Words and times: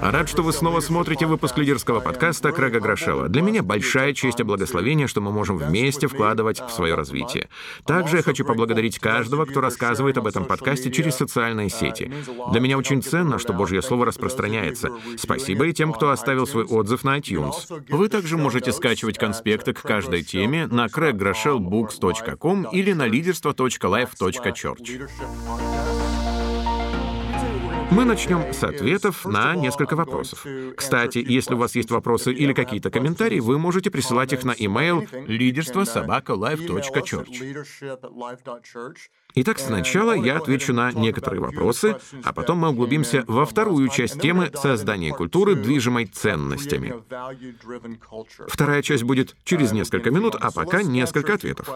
Рад, 0.00 0.28
что 0.28 0.42
вы 0.42 0.52
снова 0.52 0.80
смотрите 0.80 1.26
выпуск 1.26 1.58
лидерского 1.58 2.00
подкаста 2.00 2.52
Крэга 2.52 2.80
Грошева. 2.80 3.28
Для 3.28 3.42
меня 3.42 3.62
большая 3.62 4.14
честь 4.14 4.40
и 4.40 4.42
благословение, 4.42 5.06
что 5.06 5.20
мы 5.20 5.32
можем 5.32 5.58
вместе 5.58 6.06
вкладывать 6.06 6.60
в 6.60 6.70
свое 6.70 6.94
развитие. 6.94 7.48
Также 7.84 8.18
я 8.18 8.22
хочу 8.22 8.44
поблагодарить 8.44 8.98
каждого, 8.98 9.44
кто 9.44 9.60
рассказывает 9.60 10.16
об 10.18 10.26
этом 10.26 10.44
подкасте 10.44 10.90
через 10.90 11.16
социальные 11.16 11.70
сети. 11.70 12.12
Для 12.52 12.60
меня 12.60 12.78
очень 12.78 13.02
ценно, 13.02 13.38
что 13.38 13.52
Божье 13.52 13.82
Слово 13.82 14.06
распространяется. 14.06 14.90
Спасибо 15.16 15.66
и 15.66 15.72
тем, 15.72 15.92
кто 15.92 16.10
оставил 16.10 16.46
свой 16.46 16.64
отзыв 16.64 17.04
на 17.04 17.18
iTunes. 17.18 17.84
Вы 17.88 18.08
также 18.08 18.36
можете 18.36 18.72
скачивать 18.72 19.18
конспекты 19.18 19.72
к 19.72 19.82
каждой 19.82 20.22
теме 20.22 20.66
на 20.66 20.86
craiggroshelbooks.com 20.86 22.68
или 22.72 22.92
на 22.92 23.08
leaderство.life.church. 23.08 25.97
Мы 27.90 28.04
начнем 28.04 28.52
с 28.52 28.62
ответов 28.62 29.24
на 29.24 29.54
несколько 29.54 29.96
вопросов. 29.96 30.46
Кстати, 30.76 31.24
если 31.26 31.54
у 31.54 31.56
вас 31.56 31.74
есть 31.74 31.90
вопросы 31.90 32.32
или 32.32 32.52
какие-то 32.52 32.90
комментарии, 32.90 33.40
вы 33.40 33.58
можете 33.58 33.90
присылать 33.90 34.32
их 34.32 34.44
на 34.44 34.52
email 34.52 35.06
лидерство 35.26 35.84
собака 35.84 36.32
Итак, 39.40 39.60
сначала 39.60 40.14
я 40.14 40.38
отвечу 40.38 40.72
на 40.72 40.90
некоторые 40.90 41.40
вопросы, 41.40 41.96
а 42.24 42.32
потом 42.32 42.58
мы 42.58 42.70
углубимся 42.70 43.22
во 43.28 43.46
вторую 43.46 43.88
часть 43.88 44.20
темы 44.20 44.50
создания 44.52 45.12
культуры, 45.12 45.54
движимой 45.54 46.06
ценностями. 46.06 46.92
Вторая 48.48 48.82
часть 48.82 49.04
будет 49.04 49.36
через 49.44 49.70
несколько 49.70 50.10
минут, 50.10 50.34
а 50.40 50.50
пока 50.50 50.82
несколько 50.82 51.34
ответов. 51.34 51.70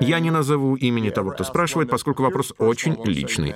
Я 0.00 0.18
не 0.18 0.30
назову 0.30 0.76
имени 0.76 1.10
того, 1.10 1.32
кто 1.32 1.44
спрашивает, 1.44 1.90
поскольку 1.90 2.22
вопрос 2.22 2.54
очень 2.56 2.96
личный. 3.04 3.54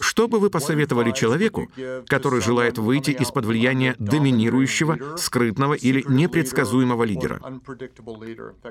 Что 0.00 0.28
бы 0.28 0.38
вы 0.38 0.48
посоветовали 0.48 1.12
человеку, 1.12 1.70
который 2.06 2.40
желает 2.40 2.78
выйти 2.78 3.10
из-под 3.10 3.44
влияния 3.44 3.96
доминирующего, 3.98 5.18
скрытного 5.18 5.74
или 5.74 6.02
непредсказуемого 6.08 7.04
лидера? 7.04 7.42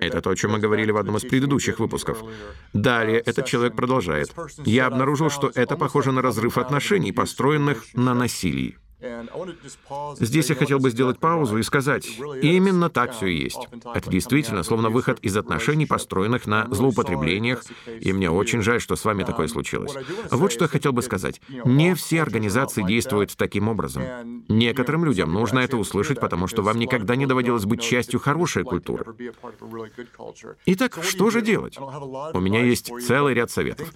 Это 0.01 0.21
то, 0.21 0.31
о 0.31 0.35
чем 0.35 0.53
мы 0.53 0.59
говорили 0.59 0.89
в 0.89 0.97
одном 0.97 1.17
из 1.17 1.21
предыдущих 1.21 1.82
выпусков. 1.83 2.23
Далее 2.73 3.19
этот 3.19 3.45
человек 3.45 3.75
продолжает. 3.75 4.33
«Я 4.65 4.87
обнаружил, 4.87 5.29
что 5.29 5.51
это 5.53 5.77
похоже 5.77 6.11
на 6.11 6.21
разрыв 6.21 6.57
отношений, 6.57 7.11
построенных 7.11 7.85
на 7.93 8.13
насилии. 8.13 8.77
Здесь 10.19 10.49
я 10.49 10.55
хотел 10.55 10.79
бы 10.79 10.89
сделать 10.89 11.19
паузу 11.19 11.57
и 11.57 11.63
сказать, 11.63 12.07
именно 12.41 12.89
так 12.89 13.13
все 13.13 13.27
и 13.27 13.43
есть. 13.43 13.67
Это 13.93 14.09
действительно 14.09 14.63
словно 14.63 14.89
выход 14.89 15.19
из 15.19 15.35
отношений, 15.35 15.85
построенных 15.85 16.47
на 16.47 16.67
злоупотреблениях, 16.73 17.63
и 17.99 18.13
мне 18.13 18.29
очень 18.29 18.61
жаль, 18.61 18.79
что 18.79 18.95
с 18.95 19.03
вами 19.03 19.23
такое 19.23 19.47
случилось. 19.47 19.93
Вот 20.31 20.51
что 20.51 20.65
я 20.65 20.69
хотел 20.69 20.93
бы 20.93 21.01
сказать. 21.01 21.41
Не 21.65 21.95
все 21.95 22.21
организации 22.21 22.83
действуют 22.83 23.35
таким 23.35 23.67
образом. 23.67 24.03
Некоторым 24.47 25.05
людям 25.05 25.33
нужно 25.33 25.59
это 25.59 25.77
услышать, 25.77 26.19
потому 26.19 26.47
что 26.47 26.61
вам 26.61 26.79
никогда 26.79 27.15
не 27.15 27.25
доводилось 27.25 27.65
быть 27.65 27.81
частью 27.81 28.19
хорошей 28.19 28.63
культуры. 28.63 29.05
Итак, 30.65 30.99
что 31.01 31.29
же 31.29 31.41
делать? 31.41 31.77
У 31.77 32.39
меня 32.39 32.63
есть 32.63 32.91
целый 33.05 33.33
ряд 33.33 33.51
советов. 33.51 33.91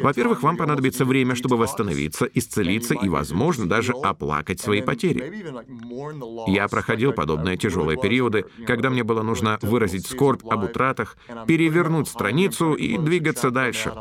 Во-первых, 0.00 0.42
вам 0.42 0.56
понадобится 0.56 1.04
время, 1.04 1.34
чтобы 1.34 1.56
восстановиться, 1.56 2.26
исцелиться 2.26 2.94
и, 2.94 3.08
возможно, 3.08 3.68
даже 3.68 3.92
оплакать 3.92 4.51
оплакать 4.52 4.60
свои 4.60 4.82
потери. 4.82 6.50
Я 6.50 6.68
проходил 6.68 7.12
подобные 7.12 7.56
тяжелые 7.56 7.98
периоды, 7.98 8.44
когда 8.66 8.90
мне 8.90 9.04
было 9.04 9.22
нужно 9.22 9.58
выразить 9.62 10.06
скорбь 10.06 10.42
об 10.48 10.64
утратах, 10.64 11.16
перевернуть 11.46 12.08
страницу 12.08 12.74
и 12.74 12.98
двигаться 12.98 13.50
дальше. 13.50 13.92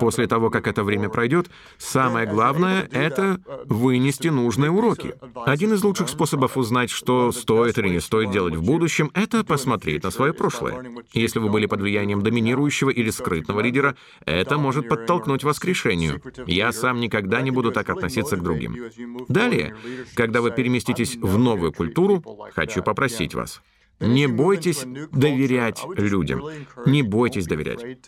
После 0.00 0.26
того, 0.26 0.50
как 0.50 0.66
это 0.66 0.84
время 0.84 1.08
пройдет, 1.08 1.48
самое 1.78 2.26
главное— 2.26 2.88
это 2.92 3.40
вынести 3.66 4.28
нужные 4.28 4.70
уроки. 4.70 5.14
Один 5.34 5.74
из 5.74 5.82
лучших 5.84 6.08
способов 6.08 6.56
узнать, 6.56 6.90
что 6.90 7.32
стоит 7.32 7.78
или 7.78 7.88
не 7.88 8.00
стоит 8.00 8.30
делать 8.30 8.54
в 8.54 8.64
будущем, 8.64 9.10
это 9.14 9.44
посмотреть 9.44 10.02
на 10.04 10.10
свое 10.10 10.32
прошлое. 10.32 10.84
Если 11.12 11.38
вы 11.38 11.48
были 11.48 11.66
под 11.66 11.80
влиянием 11.80 12.22
доминирующего 12.22 12.90
или 12.90 13.10
скрытного 13.10 13.60
лидера, 13.60 13.96
это 14.24 14.58
может 14.58 14.88
подтолкнуть 14.88 15.44
вас 15.44 15.58
к 15.58 15.64
решению. 15.64 16.20
Я 16.46 16.72
сам 16.72 17.00
никогда 17.00 17.40
не 17.42 17.50
буду 17.50 17.72
так 17.72 17.90
относиться 17.90 18.36
к 18.36 18.42
другим. 18.42 18.76
Далее, 19.28 19.76
когда 20.14 20.40
вы 20.40 20.50
переместитесь 20.50 21.16
в 21.16 21.38
новую 21.38 21.72
культуру, 21.72 22.22
хочу 22.54 22.82
попросить 22.82 23.34
вас, 23.34 23.62
не 24.00 24.26
бойтесь 24.26 24.84
доверять 25.12 25.82
людям. 25.96 26.42
Не 26.84 27.02
бойтесь 27.02 27.46
доверять. 27.46 27.98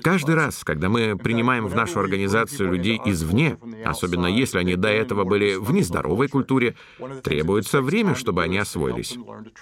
Каждый 0.00 0.36
раз, 0.36 0.62
когда 0.62 0.88
мы 0.88 1.16
принимаем 1.16 1.66
в 1.66 1.74
нашу 1.74 1.98
организацию 1.98 2.72
людей 2.72 3.00
извне, 3.04 3.58
особенно 3.84 4.26
если 4.26 4.58
они 4.58 4.76
до 4.76 4.88
этого 4.88 5.24
были 5.24 5.56
в 5.56 5.72
нездоровой 5.72 6.28
культуре, 6.28 6.76
требуется 7.22 7.82
время, 7.82 8.14
чтобы 8.14 8.44
они 8.44 8.58
освоились. 8.58 9.18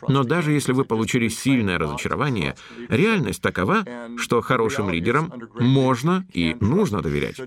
Но 0.08 0.24
даже 0.24 0.52
если 0.52 0.72
вы 0.72 0.84
получили 0.84 1.28
сильное 1.28 1.78
разочарование, 1.78 2.54
реальность 2.88 3.40
такова, 3.40 3.84
что 4.18 4.42
хорошим 4.42 4.90
лидерам 4.90 5.32
можно 5.58 6.26
и 6.32 6.54
нужно 6.60 7.00
доверять. 7.00 7.40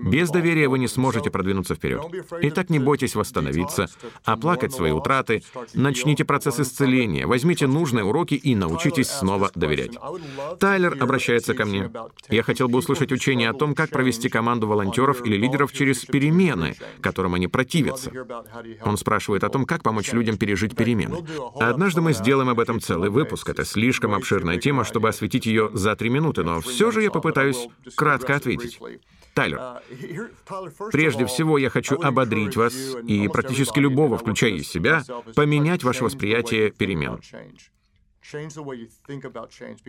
Без 0.00 0.30
доверия 0.30 0.68
вы 0.68 0.78
не 0.78 0.88
сможете 0.88 1.30
продвинуться 1.30 1.74
вперед. 1.74 2.02
Итак, 2.42 2.70
не 2.70 2.78
бойтесь 2.78 3.14
восстановиться, 3.14 3.88
оплакать 4.24 4.72
свои 4.72 4.92
утраты, 4.92 5.42
начните 5.74 6.24
процесс 6.24 6.60
исцеления, 6.60 7.26
возьмите 7.26 7.66
нужные 7.66 8.04
уроки 8.04 8.34
и 8.34 8.54
научитесь 8.54 9.08
снова 9.08 9.50
доверять. 9.54 9.96
Тайлер 10.60 10.96
обращается 11.00 11.54
ко 11.54 11.64
мне. 11.64 11.90
Я 12.30 12.42
хотел 12.42 12.68
бы 12.68 12.78
услышать 12.78 13.12
учение 13.12 13.50
о 13.50 13.54
том, 13.54 13.74
как 13.74 13.90
провести 13.90 14.28
команду 14.28 14.66
волонтеров 14.68 15.24
или 15.26 15.36
лидеров 15.36 15.72
через 15.72 16.04
перемены, 16.04 16.76
которым 17.00 17.34
они 17.34 17.48
противятся. 17.48 18.12
Он 18.82 18.96
спрашивает 18.96 19.44
о 19.44 19.48
том, 19.48 19.66
как 19.66 19.82
помочь 19.82 20.12
людям 20.12 20.36
пережить 20.36 20.76
перемены. 20.76 21.24
Однажды 21.56 22.00
мы 22.00 22.12
сделаем 22.12 22.48
об 22.48 22.60
этом 22.60 22.80
целый 22.80 23.10
выпуск. 23.10 23.48
Это 23.48 23.64
слишком 23.64 24.14
обширная 24.14 24.58
тема, 24.58 24.84
чтобы 24.84 25.08
осветить 25.08 25.46
ее 25.46 25.70
за 25.72 25.96
три 25.96 26.08
минуты, 26.08 26.44
но 26.44 26.60
все 26.60 26.90
же 26.90 27.02
я 27.02 27.10
попытаюсь 27.10 27.68
кратко 27.96 28.36
ответить. 28.36 28.78
Тайлер, 29.34 29.82
прежде 30.92 31.26
всего 31.26 31.58
я 31.58 31.68
хочу 31.68 32.00
ободрить 32.00 32.56
вас 32.56 32.74
и 33.06 33.28
практически 33.28 33.80
любого, 33.80 34.16
включая 34.16 34.52
и 34.52 34.62
себя, 34.62 35.02
поменять 35.34 35.82
ваше 35.82 36.04
восприятие 36.04 36.70
перемен. 36.70 37.20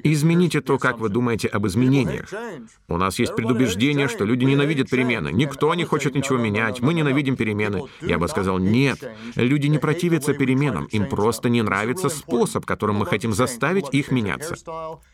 Измените 0.03 0.61
то, 0.61 0.77
как 0.77 0.99
вы 0.99 1.09
думаете 1.09 1.47
об 1.47 1.67
изменениях. 1.67 2.33
У 2.89 2.97
нас 2.97 3.17
есть 3.17 3.35
предубеждение, 3.35 4.07
что 4.09 4.25
люди 4.25 4.43
ненавидят 4.43 4.89
перемены. 4.89 5.31
Никто 5.31 5.73
не 5.73 5.85
хочет 5.85 6.15
ничего 6.15 6.37
менять. 6.37 6.81
Мы 6.81 6.93
ненавидим 6.93 7.37
перемены. 7.37 7.83
Я 8.01 8.17
бы 8.17 8.27
сказал, 8.27 8.59
нет. 8.59 8.99
Люди 9.35 9.67
не 9.67 9.77
противятся 9.77 10.33
переменам. 10.33 10.85
Им 10.85 11.07
просто 11.07 11.49
не 11.49 11.61
нравится 11.61 12.09
способ, 12.09 12.65
которым 12.65 12.97
мы 12.97 13.05
хотим 13.05 13.31
заставить 13.33 13.93
их 13.93 14.11
меняться. 14.11 14.55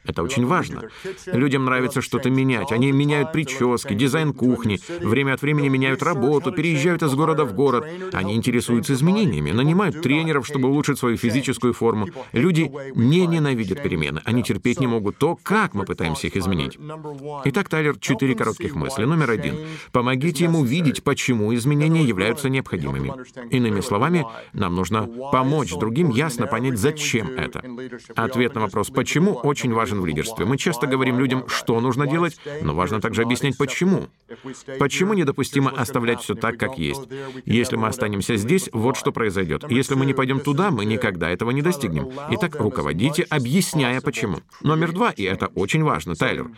Это 0.05 0.23
очень 0.23 0.47
важно. 0.47 0.89
Людям 1.27 1.65
нравится 1.65 2.01
что-то 2.01 2.29
менять. 2.29 2.71
Они 2.71 2.91
меняют 2.91 3.31
прически, 3.31 3.93
дизайн 3.93 4.33
кухни, 4.33 4.79
время 5.03 5.33
от 5.33 5.41
времени 5.41 5.67
меняют 5.67 6.01
работу, 6.01 6.51
переезжают 6.51 7.03
из 7.03 7.13
города 7.13 7.45
в 7.45 7.53
город. 7.53 7.85
Они 8.13 8.35
интересуются 8.35 8.93
изменениями, 8.93 9.51
нанимают 9.51 10.01
тренеров, 10.01 10.47
чтобы 10.47 10.69
улучшить 10.69 10.97
свою 10.97 11.17
физическую 11.17 11.73
форму. 11.73 12.07
Люди 12.31 12.71
не 13.11 13.27
ненавидят 13.27 13.83
перемены. 13.83 14.21
Они 14.23 14.41
терпеть 14.41 14.79
не 14.79 14.87
могут 14.87 15.17
то, 15.17 15.37
как 15.43 15.73
мы 15.73 15.83
пытаемся 15.83 16.27
их 16.27 16.37
изменить. 16.37 16.79
Итак, 17.43 17.67
Тайлер, 17.67 17.99
четыре 17.99 18.35
коротких 18.35 18.73
мысли. 18.73 19.03
Номер 19.03 19.31
один. 19.31 19.57
Помогите 19.91 20.45
ему 20.45 20.63
видеть, 20.63 21.03
почему 21.03 21.53
изменения 21.53 22.03
являются 22.03 22.47
необходимыми. 22.47 23.11
Иными 23.49 23.81
словами, 23.81 24.25
нам 24.53 24.75
нужно 24.75 25.09
помочь 25.31 25.73
другим 25.73 26.09
ясно 26.09 26.47
понять, 26.47 26.77
зачем 26.77 27.31
это. 27.31 27.61
Ответ 28.15 28.55
на 28.55 28.61
вопрос 28.61 28.89
«почему» 28.89 29.33
очень 29.33 29.73
важен 29.73 29.99
в 29.99 30.05
лидерстве. 30.05 30.45
Мы 30.45 30.57
часто 30.57 30.87
говорим 30.87 31.19
людям, 31.19 31.43
что 31.47 31.81
нужно 31.81 32.07
делать, 32.07 32.37
но 32.61 32.73
важно 32.73 33.01
также 33.01 33.23
объяснять, 33.23 33.57
почему. 33.57 34.07
Почему 34.79 35.13
недопустимо 35.13 35.69
оставлять 35.71 36.21
все 36.21 36.35
так, 36.35 36.57
как 36.57 36.77
есть? 36.77 37.01
Если 37.45 37.75
мы 37.75 37.89
останемся 37.89 38.37
здесь, 38.37 38.69
вот 38.71 38.95
что 38.95 39.11
произойдет. 39.11 39.69
Если 39.69 39.95
мы 39.95 40.05
не 40.05 40.13
пойдем 40.13 40.39
туда, 40.39 40.71
мы 40.71 40.85
никогда 40.85 41.29
этого 41.29 41.51
не 41.51 41.61
достигнем. 41.61 42.09
Итак, 42.29 42.55
руководитель 42.55 43.00
Говорите, 43.01 43.23
объясняя 43.29 43.99
почему. 43.99 44.41
Номер 44.61 44.91
два, 44.91 45.09
и 45.09 45.23
это 45.23 45.47
очень 45.47 45.83
важно, 45.83 46.15
Тайлер. 46.15 46.51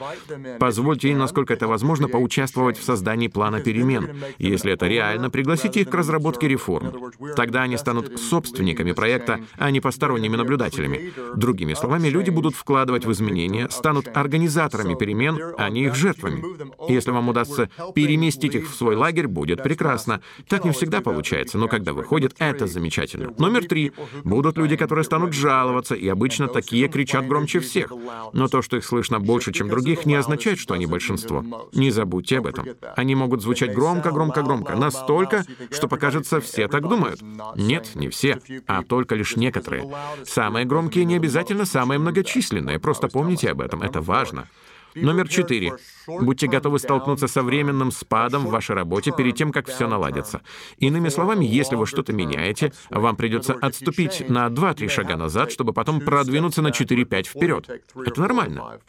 Позвольте 0.60 1.10
им, 1.10 1.20
насколько 1.20 1.54
это 1.54 1.68
возможно, 1.68 2.10
поучаствовать 2.10 2.78
в 2.78 2.84
создании 2.84 3.30
плана 3.30 3.62
перемен. 3.62 4.10
Если 4.40 4.74
это 4.74 4.88
реально, 4.88 5.30
пригласите 5.30 5.82
их 5.82 5.90
к 5.90 5.94
разработке 5.94 6.50
реформ. 6.50 7.14
Тогда 7.38 7.62
они 7.62 7.78
станут 7.78 8.20
собственниками 8.20 8.92
проекта, 8.92 9.40
а 9.58 9.72
не 9.72 9.80
посторонними 9.80 10.36
наблюдателями. 10.36 11.14
Другими 11.36 11.76
словами, 11.76 12.10
люди 12.10 12.30
будут 12.30 12.56
вкладывать 12.56 13.06
в 13.06 13.12
изменения, 13.14 13.70
станут 13.70 14.10
организаторами 14.14 14.96
перемен, 14.96 15.40
а 15.58 15.70
не 15.70 15.86
их 15.86 15.96
жертвами. 15.96 16.44
Если 16.92 17.12
вам 17.12 17.30
удастся 17.30 17.70
переместить 17.96 18.56
их 18.56 18.70
в 18.70 18.76
свой 18.76 18.96
лагерь, 18.98 19.28
будет 19.28 19.64
прекрасно. 19.64 20.22
Так 20.50 20.66
не 20.66 20.72
всегда 20.72 21.00
получается, 21.00 21.58
но 21.58 21.70
когда 21.70 21.94
выходит, 21.94 22.36
это 22.38 22.68
замечательно. 22.68 23.34
Номер 23.38 23.66
три. 23.66 23.94
Будут 24.26 24.58
люди, 24.58 24.76
которые 24.76 25.06
станут 25.06 25.34
жаловаться 25.34 25.96
и 25.96 26.08
обычно 26.10 26.33
обычно 26.34 26.48
такие 26.48 26.88
кричат 26.88 27.28
громче 27.28 27.60
всех. 27.60 27.92
Но 28.34 28.48
то, 28.48 28.62
что 28.62 28.78
их 28.78 28.86
слышно 28.86 29.20
больше, 29.20 29.52
чем 29.52 29.70
других, 29.70 30.06
не 30.06 30.16
означает, 30.16 30.60
что 30.60 30.74
они 30.74 30.86
большинство. 30.86 31.44
Не 31.74 31.92
забудьте 31.92 32.40
об 32.40 32.48
этом. 32.48 32.66
Они 32.96 33.16
могут 33.16 33.42
звучать 33.42 33.74
громко, 33.74 34.12
громко, 34.12 34.42
громко, 34.42 34.76
настолько, 34.76 35.46
что 35.72 35.88
покажется, 35.88 36.40
все 36.42 36.68
так 36.68 36.84
думают. 36.84 37.22
Нет, 37.56 37.92
не 37.96 38.10
все, 38.10 38.40
а 38.68 38.84
только 38.84 39.16
лишь 39.16 39.36
некоторые. 39.36 39.90
Самые 40.26 40.66
громкие 40.66 41.06
не 41.06 41.16
обязательно 41.16 41.66
самые 41.66 42.00
многочисленные, 42.00 42.80
просто 42.80 43.08
помните 43.08 43.52
об 43.52 43.62
этом, 43.62 43.82
это 43.82 44.02
важно. 44.02 44.48
Номер 44.96 45.28
четыре. 45.28 45.74
Будьте 46.08 46.48
готовы 46.48 46.80
столкнуться 46.80 47.28
со 47.28 47.44
временным 47.44 47.92
спадом 47.92 48.46
в 48.46 48.52
вашей 48.52 48.76
работе 48.76 49.12
перед 49.16 49.36
тем, 49.36 49.52
как 49.52 49.68
все 49.68 49.88
наладится. 49.88 50.42
Иными 50.78 51.10
словами, 51.10 51.46
если 51.46 51.76
вы 51.76 51.86
что-то 51.86 52.14
меняете, 52.14 52.72
вам 52.90 53.16
придется 53.16 53.54
отступить 53.54 54.30
на 54.30 54.48
2-3 54.48 54.90
шага 54.90 55.16
назад, 55.16 55.52
чтобы 55.52 55.74
потом 55.74 56.02
продвинуться 56.02 56.62
на 56.62 56.70
4-5 56.70 57.24
вперед. 57.28 57.70
Это 57.96 58.22
нормально. 58.22 58.80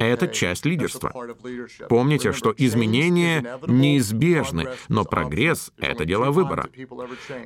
Это 0.00 0.28
часть 0.28 0.64
лидерства. 0.64 1.12
Помните, 1.88 2.32
что 2.32 2.54
изменения 2.56 3.58
неизбежны, 3.66 4.68
но 4.88 5.04
прогресс— 5.04 5.72
это 5.78 6.04
дело 6.04 6.30
выбора. 6.30 6.68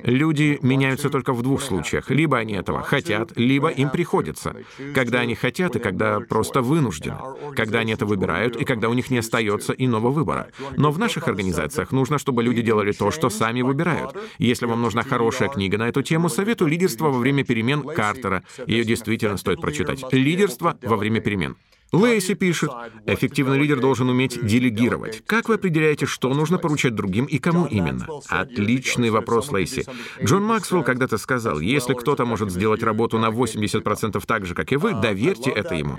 Люди 0.03 0.59
меняются 0.61 1.09
только 1.09 1.33
в 1.33 1.41
двух 1.41 1.61
случаях. 1.61 2.09
Либо 2.09 2.37
они 2.37 2.53
этого 2.53 2.81
хотят, 2.81 3.37
либо 3.37 3.69
им 3.69 3.89
приходится. 3.89 4.55
Когда 4.93 5.19
они 5.21 5.35
хотят 5.35 5.75
и 5.75 5.79
когда 5.79 6.19
просто 6.19 6.61
вынуждены. 6.61 7.17
Когда 7.55 7.79
они 7.79 7.93
это 7.93 8.05
выбирают 8.05 8.55
и 8.55 8.65
когда 8.65 8.89
у 8.89 8.93
них 8.93 9.09
не 9.09 9.19
остается 9.19 9.73
иного 9.73 10.11
выбора. 10.11 10.49
Но 10.77 10.91
в 10.91 10.99
наших 10.99 11.27
организациях 11.27 11.91
нужно, 11.91 12.17
чтобы 12.17 12.43
люди 12.43 12.61
делали 12.61 12.91
то, 12.91 13.11
что 13.11 13.29
сами 13.29 13.61
выбирают. 13.61 14.15
Если 14.37 14.65
вам 14.65 14.81
нужна 14.81 15.03
хорошая 15.03 15.49
книга 15.49 15.77
на 15.77 15.89
эту 15.89 16.01
тему, 16.01 16.29
советую 16.29 16.69
«Лидерство 16.69 17.05
во 17.05 17.19
время 17.19 17.43
перемен» 17.43 17.81
Картера. 17.81 18.43
Ее 18.67 18.83
действительно 18.83 19.37
стоит 19.37 19.61
прочитать. 19.61 20.03
«Лидерство 20.11 20.77
во 20.81 20.97
время 20.97 21.21
перемен». 21.21 21.55
Лейси 21.91 22.35
пишет, 22.35 22.71
эффективный 23.05 23.59
лидер 23.59 23.81
должен 23.81 24.07
уметь 24.09 24.45
делегировать. 24.45 25.23
Как 25.25 25.49
вы 25.49 25.55
определяете, 25.55 26.05
что 26.05 26.33
нужно 26.33 26.57
поручать 26.57 26.95
другим 26.95 27.25
и 27.25 27.37
кому 27.37 27.65
именно? 27.65 28.07
Отличный 28.29 29.09
вопрос, 29.09 29.51
Лейси. 29.51 29.85
Джон 30.23 30.43
Максвелл 30.43 30.83
когда-то 30.83 31.17
сказал, 31.17 31.59
если 31.59 31.93
кто-то 31.93 32.25
может 32.25 32.49
сделать 32.49 32.81
работу 32.81 33.17
на 33.19 33.29
80% 33.29 34.23
так 34.25 34.45
же, 34.45 34.55
как 34.55 34.71
и 34.71 34.77
вы, 34.77 34.93
доверьте 34.93 35.51
это 35.51 35.75
ему. 35.75 35.97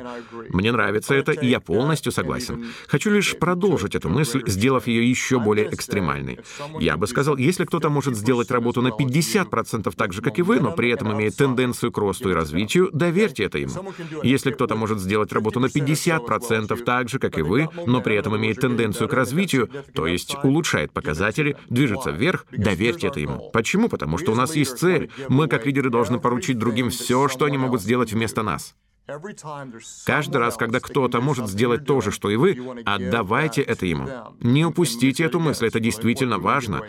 Мне 0.48 0.72
нравится 0.72 1.14
это, 1.14 1.32
и 1.32 1.46
я 1.46 1.60
полностью 1.60 2.10
согласен. 2.10 2.68
Хочу 2.88 3.10
лишь 3.10 3.36
продолжить 3.36 3.94
эту 3.94 4.08
мысль, 4.08 4.42
сделав 4.46 4.86
ее 4.86 5.08
еще 5.08 5.40
более 5.40 5.74
экстремальной. 5.74 6.38
Я 6.80 6.96
бы 6.96 7.06
сказал, 7.06 7.36
если 7.36 7.66
кто-то 7.66 7.90
может 7.90 8.16
сделать 8.16 8.50
работу 8.50 8.80
на 8.80 8.88
50% 8.88 9.92
так 9.94 10.14
же, 10.14 10.22
как 10.22 10.38
и 10.38 10.42
вы, 10.42 10.58
но 10.58 10.72
при 10.72 10.90
этом 10.90 11.12
имеет 11.12 11.36
тенденцию 11.36 11.92
к 11.92 11.98
росту 11.98 12.30
и 12.30 12.32
развитию, 12.32 12.88
доверьте 12.94 13.44
это 13.44 13.58
ему. 13.58 13.92
Если 14.22 14.52
кто-то 14.52 14.74
может 14.74 14.98
сделать 14.98 15.32
работу 15.34 15.60
на 15.60 15.68
50 15.68 15.81
50% 15.84 16.76
так 16.84 17.08
же, 17.08 17.18
как 17.18 17.38
и 17.38 17.42
вы, 17.42 17.68
но 17.86 18.00
при 18.00 18.16
этом 18.16 18.36
имеет 18.36 18.60
тенденцию 18.60 19.08
к 19.08 19.12
развитию, 19.12 19.70
то 19.94 20.06
есть 20.06 20.36
улучшает 20.42 20.92
показатели, 20.92 21.56
движется 21.68 22.10
вверх, 22.10 22.46
доверьте 22.50 23.08
это 23.08 23.20
ему. 23.20 23.50
Почему? 23.52 23.88
Потому 23.88 24.18
что 24.18 24.32
у 24.32 24.34
нас 24.34 24.54
есть 24.56 24.78
цель. 24.78 25.10
Мы, 25.28 25.48
как 25.48 25.66
лидеры, 25.66 25.90
должны 25.90 26.18
поручить 26.18 26.58
другим 26.58 26.90
все, 26.90 27.28
что 27.28 27.44
они 27.44 27.58
могут 27.58 27.82
сделать 27.82 28.12
вместо 28.12 28.42
нас. 28.42 28.74
Каждый 30.06 30.36
раз, 30.36 30.56
когда 30.56 30.78
кто-то 30.78 31.20
может 31.20 31.48
сделать 31.48 31.84
то 31.84 32.00
же, 32.00 32.12
что 32.12 32.30
и 32.30 32.36
вы, 32.36 32.56
отдавайте 32.84 33.60
это 33.60 33.84
ему. 33.84 34.08
Не 34.40 34.64
упустите 34.64 35.24
эту 35.24 35.40
мысль, 35.40 35.66
это 35.66 35.80
действительно 35.80 36.38
важно. 36.38 36.82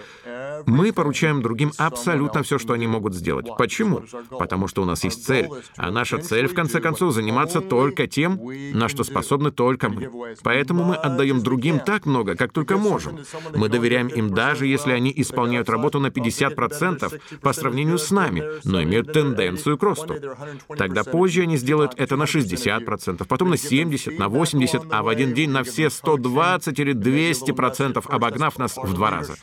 Мы 0.65 0.94
поручаем 0.94 1.42
другим 1.42 1.71
абсолютно 1.77 2.44
все, 2.44 2.57
что 2.57 2.74
они 2.74 2.88
могут 2.88 3.13
сделать. 3.13 3.48
Почему? 3.57 4.04
Потому 4.30 4.68
что 4.68 4.81
у 4.81 4.86
нас 4.86 5.04
есть 5.04 5.25
цель. 5.25 5.50
А 5.77 5.92
наша 5.92 6.18
цель, 6.18 6.48
в 6.48 6.54
конце 6.54 6.80
концов, 6.80 7.13
заниматься 7.13 7.62
только 7.62 8.07
тем, 8.07 8.39
на 8.74 8.89
что 8.89 9.04
способны 9.04 9.51
только 9.51 9.89
мы. 9.89 10.10
Поэтому 10.44 10.83
мы 10.83 10.95
отдаем 10.95 11.42
другим 11.42 11.80
так 11.80 12.06
много, 12.06 12.36
как 12.36 12.51
только 12.51 12.77
можем. 12.77 13.19
Мы 13.56 13.69
доверяем 13.69 14.07
им 14.07 14.33
даже, 14.33 14.68
если 14.68 14.92
они 14.92 15.13
исполняют 15.15 15.69
работу 15.69 16.00
на 16.00 16.07
50% 16.07 17.39
по 17.42 17.54
сравнению 17.54 17.98
с 17.98 18.12
нами, 18.12 18.44
но 18.63 18.81
имеют 18.83 19.13
тенденцию 19.13 19.77
к 19.77 19.83
росту. 19.83 20.16
Тогда 20.77 21.04
позже 21.04 21.42
они 21.42 21.57
сделают 21.57 21.94
это 21.98 22.16
на 22.16 22.24
60%, 22.24 23.25
потом 23.27 23.50
на 23.50 23.56
70%, 23.56 24.18
на 24.18 24.25
80%, 24.25 24.88
а 24.92 25.04
в 25.04 25.07
один 25.07 25.33
день 25.33 25.50
на 25.50 25.63
все 25.63 25.89
120 25.89 26.80
или 26.80 26.94
200%, 26.94 28.04
обогнав 28.07 28.57
нас 28.57 28.77
в 28.77 28.94
два 28.94 29.12
раза. 29.12 29.36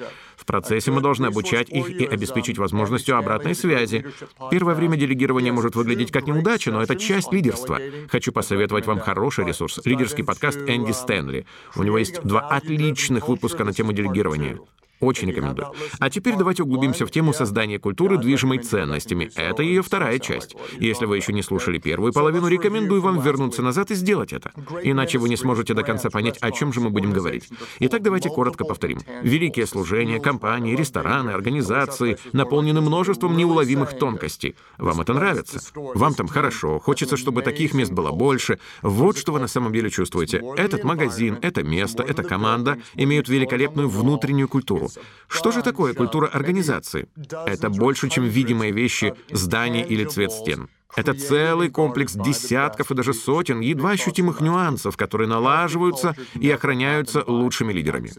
Процессе 0.51 0.91
мы 0.91 1.01
должны 1.01 1.27
обучать 1.27 1.69
их 1.69 1.89
и 1.91 2.05
обеспечить 2.05 2.59
возможностью 2.59 3.17
обратной 3.17 3.55
связи. 3.55 4.05
Первое 4.51 4.75
время 4.75 4.97
делегирование 4.97 5.53
может 5.53 5.77
выглядеть 5.77 6.11
как 6.11 6.27
неудача, 6.27 6.73
но 6.73 6.83
это 6.83 6.97
часть 6.97 7.33
лидерства. 7.33 7.79
Хочу 8.09 8.33
посоветовать 8.33 8.85
вам 8.85 8.99
хороший 8.99 9.45
ресурс— 9.45 9.79
лидерский 9.85 10.25
подкаст 10.25 10.59
Энди 10.67 10.91
Стэнли. 10.91 11.47
У 11.77 11.85
него 11.85 11.99
есть 11.99 12.21
два 12.25 12.41
отличных 12.41 13.29
выпуска 13.29 13.63
на 13.63 13.73
тему 13.73 13.93
делегирования. 13.93 14.59
Очень 15.01 15.29
рекомендую. 15.29 15.73
А 15.99 16.11
теперь 16.11 16.37
давайте 16.37 16.63
углубимся 16.63 17.07
в 17.07 17.11
тему 17.11 17.33
создания 17.33 17.79
культуры, 17.79 18.19
движимой 18.19 18.59
ценностями. 18.59 19.31
Это 19.35 19.63
ее 19.63 19.83
вторая 19.83 20.19
часть. 20.19 20.55
Если 20.79 21.07
вы 21.07 21.17
еще 21.17 21.33
не 21.33 21.43
слушали 21.43 21.79
первую 21.79 22.13
половину, 22.13 22.49
рекомендую 22.49 23.01
вам 23.01 23.19
вернуться 23.21 23.63
назад 23.63 23.91
и 23.91 23.95
сделать 23.95 24.33
это. 24.35 24.53
Иначе 24.83 25.19
вы 25.19 25.31
не 25.31 25.37
сможете 25.37 25.73
до 25.73 25.83
конца 25.83 26.11
понять, 26.11 26.37
о 26.41 26.51
чем 26.51 26.73
же 26.73 26.81
мы 26.81 26.91
будем 26.91 27.13
говорить. 27.13 27.49
Итак, 27.79 28.03
давайте 28.03 28.29
коротко 28.29 28.65
повторим. 28.65 28.99
Великие 29.23 29.67
служения, 29.67 30.21
компании, 30.21 30.77
рестораны, 30.77 31.31
организации 31.31 32.19
наполнены 32.33 32.83
множеством 32.83 33.37
неуловимых 33.37 33.99
тонкостей. 33.99 34.55
Вам 34.77 35.01
это 35.01 35.15
нравится? 35.15 35.61
Вам 35.75 36.15
там 36.15 36.29
хорошо, 36.29 36.79
хочется, 36.79 37.17
чтобы 37.17 37.41
таких 37.41 37.73
мест 37.73 37.91
было 37.91 38.11
больше. 38.11 38.59
Вот 38.83 39.17
что 39.17 39.33
вы 39.33 39.41
на 39.41 39.49
самом 39.49 39.73
деле 39.73 39.89
чувствуете. 39.89 40.43
Этот 40.57 40.85
магазин, 40.85 41.39
это 41.41 41.63
место, 41.63 42.03
эта 42.03 42.23
команда 42.23 42.79
имеют 42.95 43.29
великолепную 43.29 43.89
внутреннюю 43.89 44.49
культуру. 44.49 44.90
Что 45.29 45.53
же 45.53 45.63
такое 45.63 45.95
культура 45.95 46.27
организации? 46.27 47.09
Это 47.47 47.71
больше, 47.71 48.09
чем 48.09 48.25
видимые 48.25 48.73
вещи, 48.73 49.15
здания 49.31 49.85
или 49.85 50.05
цвет 50.05 50.33
стен. 50.33 50.69
Это 50.97 51.15
целый 51.15 51.71
комплекс 51.71 52.15
десятков 52.15 52.91
и 52.91 52.95
даже 52.95 53.15
сотен 53.15 53.61
едва 53.61 53.91
ощутимых 53.91 54.41
нюансов, 54.41 54.97
которые 54.97 55.29
налаживаются 55.29 56.17
и 56.35 56.51
охраняются 56.51 57.23
лучшими 57.27 57.73
лидерами. 57.73 58.11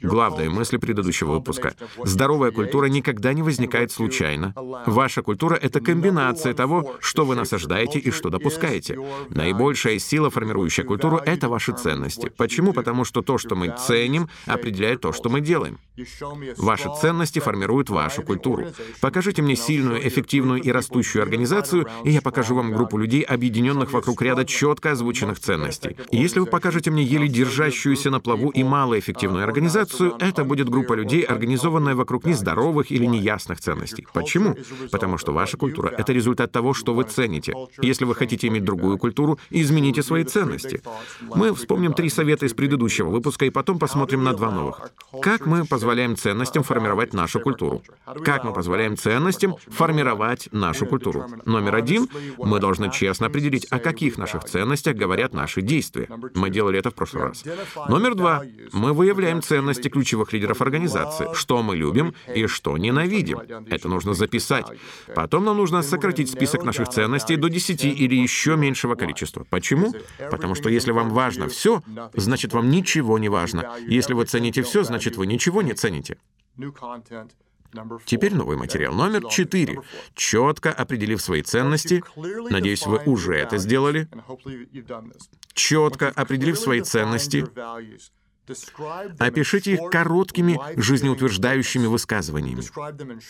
Главная 0.00 0.48
мысль 0.48 0.78
предыдущего 0.78 1.32
выпуска. 1.32 1.74
Здоровая 2.04 2.50
культура 2.50 2.86
никогда 2.86 3.32
не 3.32 3.42
возникает 3.42 3.90
случайно. 3.90 4.54
Ваша 4.86 5.22
культура— 5.22 5.54
это 5.62 5.80
комбинация 5.80 6.54
того, 6.54 6.96
что 7.00 7.24
вы 7.24 7.34
насаждаете 7.34 7.98
и 7.98 8.10
что 8.10 8.30
допускаете. 8.30 8.98
Наибольшая 9.30 9.98
сила, 9.98 10.30
формирующая 10.30 10.84
культуру,— 10.84 11.16
это 11.26 11.48
ваши 11.48 11.72
ценности. 11.72 12.30
Почему? 12.36 12.72
Потому 12.72 13.04
что 13.04 13.22
то, 13.22 13.38
что 13.38 13.56
мы 13.56 13.74
ценим, 13.76 14.28
определяет 14.46 15.00
то, 15.00 15.12
что 15.12 15.28
мы 15.28 15.40
делаем. 15.40 15.78
Ваши 16.56 16.88
ценности 17.00 17.40
формируют 17.40 17.90
вашу 17.90 18.22
культуру. 18.22 18.66
Покажите 19.00 19.42
мне 19.42 19.56
сильную, 19.56 20.06
эффективную 20.06 20.62
и 20.62 20.70
растущую 20.70 21.22
организацию, 21.22 21.86
и 22.04 22.10
я 22.10 22.22
покажу 22.22 22.54
вам 22.54 22.72
группу 22.72 22.98
людей, 22.98 23.22
объединенных 23.22 23.92
вокруг 23.92 24.22
ряда 24.22 24.44
четко 24.44 24.92
озвученных 24.92 25.40
ценностей. 25.40 25.96
если 26.12 26.40
вы 26.40 26.46
покажете 26.46 26.90
мне 26.90 27.02
еле 27.02 27.28
держащуюся 27.28 28.10
на 28.10 28.20
плаву 28.20 28.50
и 28.50 28.62
малоэффективную 28.62 29.44
организацию, 29.44 29.87
организацию, 29.88 30.16
это 30.18 30.44
будет 30.44 30.68
группа 30.68 30.94
людей, 30.94 31.22
организованная 31.22 31.94
вокруг 31.94 32.24
нездоровых 32.24 32.90
или 32.90 33.06
неясных 33.06 33.60
ценностей. 33.60 34.06
Почему? 34.12 34.56
Потому 34.90 35.18
что 35.18 35.32
ваша 35.32 35.56
культура— 35.56 35.88
это 35.98 36.12
результат 36.12 36.52
того, 36.52 36.74
что 36.74 36.94
вы 36.94 37.04
цените. 37.04 37.54
Если 37.80 38.04
вы 38.04 38.14
хотите 38.14 38.48
иметь 38.48 38.64
другую 38.64 38.98
культуру, 38.98 39.38
измените 39.50 40.02
свои 40.02 40.24
ценности. 40.24 40.82
Мы 41.20 41.54
вспомним 41.54 41.92
три 41.92 42.08
совета 42.08 42.46
из 42.46 42.54
предыдущего 42.54 43.08
выпуска 43.10 43.44
и 43.44 43.50
потом 43.50 43.78
посмотрим 43.78 44.24
на 44.24 44.32
два 44.32 44.50
новых. 44.50 44.90
Как 45.22 45.46
мы 45.46 45.64
позволяем 45.64 46.16
ценностям 46.16 46.62
формировать 46.62 47.14
нашу 47.14 47.40
культуру? 47.40 47.82
Как 48.24 48.44
мы 48.44 48.52
позволяем 48.52 48.96
ценностям 48.96 49.56
формировать 49.68 50.48
нашу 50.52 50.86
культуру? 50.86 51.26
Номер 51.44 51.76
один— 51.76 52.08
мы 52.38 52.60
должны 52.60 52.90
честно 52.90 53.26
определить, 53.26 53.66
о 53.70 53.78
каких 53.78 54.18
наших 54.18 54.44
ценностях 54.44 54.96
говорят 54.96 55.32
наши 55.32 55.62
действия. 55.62 56.08
Мы 56.34 56.50
делали 56.50 56.78
это 56.78 56.90
в 56.90 56.94
прошлый 56.94 57.24
раз. 57.24 57.44
Номер 57.88 58.14
два— 58.14 58.42
мы 58.72 58.92
выявляем 58.92 59.42
ценности 59.42 59.77
ценности 59.78 59.88
ключевых 59.88 60.32
лидеров 60.32 60.60
организации, 60.60 61.28
что 61.34 61.62
мы 61.62 61.76
любим 61.76 62.14
и 62.34 62.46
что 62.46 62.76
ненавидим. 62.76 63.38
Это 63.70 63.88
нужно 63.88 64.14
записать. 64.14 64.66
Потом 65.14 65.44
нам 65.44 65.56
нужно 65.56 65.82
сократить 65.82 66.30
список 66.30 66.64
наших 66.64 66.88
ценностей 66.88 67.36
до 67.36 67.48
10 67.48 67.84
или 67.84 68.14
еще 68.14 68.56
меньшего 68.56 68.94
количества. 68.94 69.44
Почему? 69.50 69.94
Потому 70.30 70.54
что 70.54 70.68
если 70.68 70.92
вам 70.92 71.10
важно 71.10 71.48
все, 71.48 71.82
значит 72.14 72.52
вам 72.52 72.70
ничего 72.70 73.18
не 73.18 73.28
важно. 73.28 73.76
Если 73.88 74.14
вы 74.14 74.24
цените 74.24 74.62
все, 74.62 74.82
значит 74.84 75.16
вы 75.16 75.26
ничего 75.26 75.62
не 75.62 75.74
цените. 75.74 76.16
Теперь 78.06 78.34
новый 78.34 78.56
материал 78.56 78.94
номер 78.94 79.28
четыре. 79.28 79.80
Четко 80.14 80.72
определив 80.72 81.20
свои 81.20 81.42
ценности, 81.42 82.02
надеюсь, 82.50 82.86
вы 82.86 82.98
уже 83.04 83.34
это 83.34 83.58
сделали, 83.58 84.08
четко 85.52 86.08
определив 86.08 86.58
свои 86.58 86.80
ценности, 86.80 87.44
Опишите 89.18 89.74
их 89.74 89.90
короткими 89.90 90.58
жизнеутверждающими 90.76 91.86
высказываниями. 91.86 92.62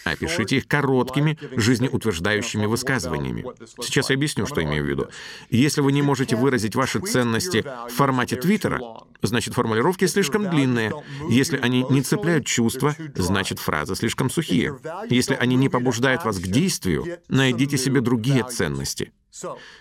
Опишите 0.05 0.57
их 0.57 0.67
короткими 0.67 1.39
жизнеутверждающими 1.53 2.67
высказываниями. 2.67 3.45
Сейчас 3.81 4.11
я 4.11 4.17
объясню, 4.17 4.47
что 4.47 4.63
имею 4.63 4.85
в 4.85 4.89
виду. 4.89 5.09
Если 5.51 5.81
вы 5.81 5.93
не 5.93 6.03
можете 6.03 6.37
выразить 6.37 6.75
ваши 6.75 7.01
ценности 7.01 7.65
в 7.89 7.93
формате 7.93 8.37
Твиттера, 8.37 8.81
значит, 9.23 9.55
формулировки 9.55 10.07
слишком 10.07 10.49
длинные. 10.51 10.93
Если 11.29 11.57
они 11.59 11.85
не 11.91 12.03
цепляют 12.03 12.47
чувства, 12.47 12.95
значит, 13.15 13.59
фразы 13.59 13.95
слишком 13.95 14.31
сухие. 14.31 14.79
Если 15.11 15.35
они 15.35 15.57
не 15.57 15.69
побуждают 15.69 16.25
вас 16.25 16.39
к 16.39 16.47
действию, 16.47 17.19
найдите 17.29 17.77
себе 17.77 18.01
другие 18.01 18.45
ценности. 18.45 19.13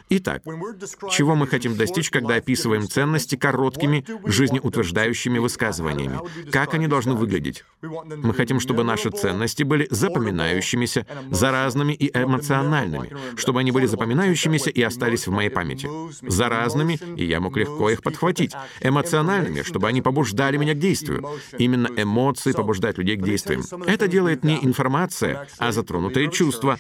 Итак, 0.10 0.44
чего 1.12 1.36
мы 1.36 1.48
хотим 1.48 1.76
достичь, 1.76 2.10
когда 2.10 2.36
описываем 2.36 2.88
ценности 2.88 3.36
короткими, 3.36 4.06
жизнеутверждающими 4.26 5.40
высказываниями? 5.40 6.20
Как 6.52 6.74
они 6.74 6.88
должны 6.88 7.14
выглядеть? 7.14 7.64
Мы 7.82 8.34
хотим, 8.34 8.60
чтобы 8.60 8.84
наши 8.84 9.10
ценности 9.10 9.64
были 9.64 9.88
запоминающимися, 9.90 11.06
заразными 11.32 11.94
и 11.94 12.10
эмоциональными, 12.18 13.12
чтобы 13.38 13.60
они 13.60 13.72
были 13.72 13.86
запоминающимися 13.86 14.70
и 14.70 14.82
остались 14.82 15.28
в 15.28 15.32
моей 15.32 15.50
памяти. 15.50 15.90
Заразными, 16.22 17.00
и 17.16 17.26
я 17.26 17.40
мог 17.40 17.58
легко 17.58 17.90
их 17.90 18.02
подхватить. 18.02 18.54
Эмоциональными, 18.82 19.62
чтобы 19.62 19.88
они 19.88 20.02
побуждали 20.02 20.58
меня 20.58 20.74
к 20.74 20.80
действию. 20.80 21.28
Именно 21.58 21.90
эмоции 21.96 22.52
побуждают 22.52 22.98
людей 22.98 23.18
к 23.18 23.24
действиям. 23.24 23.64
Это 23.86 24.08
делает 24.08 24.44
не 24.44 24.64
информация, 24.64 25.48
а 25.58 25.72
затронутые 25.72 26.32
чувства, 26.32 26.80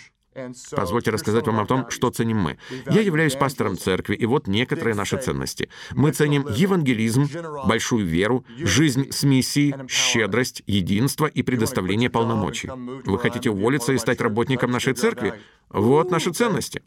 Позвольте 0.72 1.12
рассказать 1.12 1.48
вам 1.48 1.60
о 1.60 1.66
том, 1.66 1.90
что 1.90 2.10
ценим 2.10 2.38
мы. 2.38 2.58
Я 2.90 3.02
являюсь 3.02 3.36
пастором 3.36 3.78
церкви, 3.78 4.16
и 4.16 4.26
вот 4.26 4.48
некоторые 4.48 4.96
наши 4.96 5.18
ценности. 5.18 5.70
Мы 5.92 6.12
ценим 6.12 6.48
евангелизм, 6.50 7.28
большую 7.66 8.06
веру, 8.06 8.46
жизнь 8.58 9.12
с 9.12 9.24
миссией, 9.24 9.76
щедрость, 9.88 10.64
единство 10.68 11.26
и 11.26 11.42
предоставление 11.42 12.10
полномочий. 12.10 12.70
Вы 13.06 13.20
хотите 13.20 13.50
уволиться 13.50 13.94
и 13.94 13.98
стать 13.98 14.22
работником 14.22 14.72
нашей 14.72 14.94
церкви? 14.94 15.34
Вот 15.70 16.12
наши 16.12 16.32
ценности. 16.32 16.82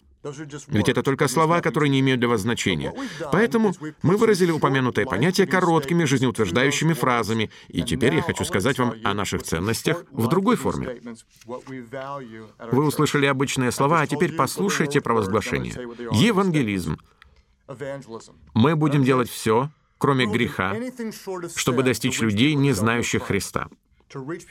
Ведь 0.69 0.89
это 0.89 1.03
только 1.03 1.29
слова, 1.29 1.61
которые 1.63 1.89
не 1.89 2.01
имеют 2.01 2.21
для 2.21 2.29
вас 2.29 2.43
значения. 2.43 2.93
Поэтому 3.33 3.73
мы 4.03 4.17
выразили 4.17 4.51
упомянутое 4.51 5.07
понятие 5.07 5.47
короткими, 5.47 6.05
жизнеутверждающими 6.05 6.93
фразами, 6.93 7.51
и 7.69 7.83
теперь 7.83 8.15
я 8.15 8.23
хочу 8.23 8.45
сказать 8.45 8.79
вам 8.79 8.95
о 9.03 9.15
наших 9.15 9.43
ценностях 9.43 10.05
в 10.11 10.29
другой 10.29 10.57
форме. 10.57 11.01
Вы 11.47 12.85
услышали 12.85 13.27
обычные 13.27 13.73
слова, 13.73 14.03
а 14.03 14.07
теперь 14.07 14.35
послушайте 14.35 15.01
провозглашение. 15.01 15.73
Евангелизм. 16.13 16.99
Мы 18.55 18.77
будем 18.77 19.05
делать 19.05 19.31
все, 19.31 19.71
кроме 19.97 20.27
греха, 20.27 20.77
чтобы 21.57 21.83
достичь 21.83 22.21
людей, 22.21 22.55
не 22.55 22.73
знающих 22.73 23.23
Христа. 23.25 23.69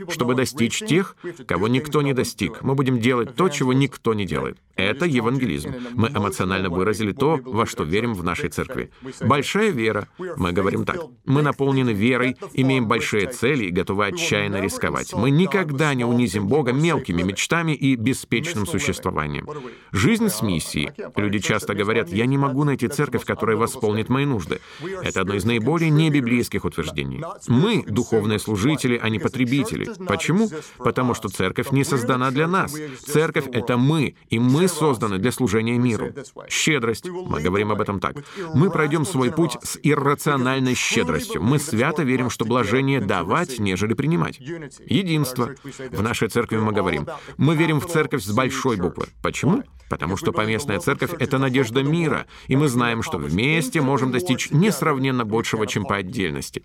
Чтобы 0.07 0.35
достичь 0.35 0.79
тех, 0.79 1.17
кого 1.45 1.67
никто 1.67 2.01
не 2.01 2.13
достиг, 2.13 2.61
мы 2.61 2.75
будем 2.75 3.01
делать 3.01 3.35
то, 3.35 3.49
чего 3.49 3.73
никто 3.73 4.13
не 4.13 4.25
делает. 4.25 4.57
Это 4.79 5.05
евангелизм. 5.05 5.74
Мы 5.93 6.09
эмоционально 6.09 6.69
выразили 6.69 7.12
то, 7.12 7.39
во 7.43 7.65
что 7.65 7.83
верим 7.83 8.13
в 8.13 8.24
нашей 8.24 8.50
церкви. 8.50 8.91
Большая 9.21 9.71
вера. 9.71 10.07
Мы 10.17 10.51
говорим 10.51 10.86
так. 10.86 10.98
Мы 11.25 11.41
наполнены 11.41 11.91
верой, 11.91 12.38
имеем 12.53 12.88
большие 12.88 13.27
цели 13.27 13.65
и 13.65 13.71
готовы 13.71 14.07
отчаянно 14.07 14.62
рисковать. 14.62 15.13
Мы 15.13 15.31
никогда 15.31 15.93
не 15.93 16.05
унизим 16.05 16.48
Бога 16.48 16.71
мелкими 16.71 17.21
мечтами 17.21 17.74
и 17.74 17.95
беспечным 17.95 18.65
существованием. 18.65 19.48
Жизнь 19.91 20.29
с 20.29 20.41
миссией. 20.41 20.91
Люди 21.15 21.39
часто 21.39 21.74
говорят, 21.74 22.09
я 22.09 22.25
не 22.25 22.38
могу 22.38 22.63
найти 22.63 22.88
церковь, 22.88 23.25
которая 23.25 23.57
восполнит 23.57 24.09
мои 24.09 24.25
нужды. 24.25 24.59
Это 25.03 25.21
одно 25.21 25.36
из 25.36 25.45
наиболее 25.45 25.89
небиблейских 25.89 26.65
утверждений. 26.65 27.21
Мы— 27.48 27.83
духовные 27.88 28.39
служители, 28.39 29.00
а 29.01 29.09
не 29.09 29.19
потребители. 29.19 29.89
Почему? 30.07 30.50
Потому 30.77 31.13
что 31.13 31.29
церковь 31.29 31.71
не 31.71 31.83
создана 31.83 32.31
для 32.31 32.48
нас. 32.48 32.75
Церковь— 33.05 33.45
это 33.51 33.77
мы, 33.77 34.15
и 34.29 34.39
мы 34.39 34.68
созданы 34.69 35.17
для 35.17 35.31
служения 35.31 35.77
миру. 35.77 36.13
Щедрость. 36.49 37.07
Мы 37.07 37.41
говорим 37.41 37.71
об 37.71 37.81
этом 37.81 37.99
так. 37.99 38.15
Мы 38.53 38.69
пройдем 38.69 39.05
свой 39.05 39.31
путь 39.31 39.57
с 39.61 39.77
иррациональной 39.81 40.75
щедростью. 40.75 41.41
Мы 41.41 41.59
свято 41.59 42.03
верим, 42.03 42.29
что 42.29 42.45
блажение 42.45 43.01
давать, 43.01 43.59
нежели 43.59 43.93
принимать. 43.93 44.39
Единство. 44.39 45.55
В 45.91 46.01
нашей 46.01 46.29
церкви 46.29 46.57
мы 46.57 46.71
говорим. 46.71 47.07
Мы 47.38 47.55
верим 47.55 47.79
в 47.79 47.88
церковь 47.88 48.23
с 48.23 48.31
большой 48.31 48.77
буквы. 48.77 49.07
Почему? 49.21 49.63
Потому 49.89 50.17
что 50.17 50.31
поместная 50.31 50.79
церковь— 50.79 51.11
это 51.19 51.39
надежда 51.39 51.81
мира, 51.81 52.27
и 52.47 52.55
мы 52.55 52.67
знаем, 52.67 53.01
что 53.01 53.17
вместе 53.17 53.81
можем 53.81 54.11
достичь 54.11 54.51
несравненно 54.51 55.25
большего, 55.25 55.65
чем 55.65 55.83
по 55.83 55.95
отдельности. 55.95 56.63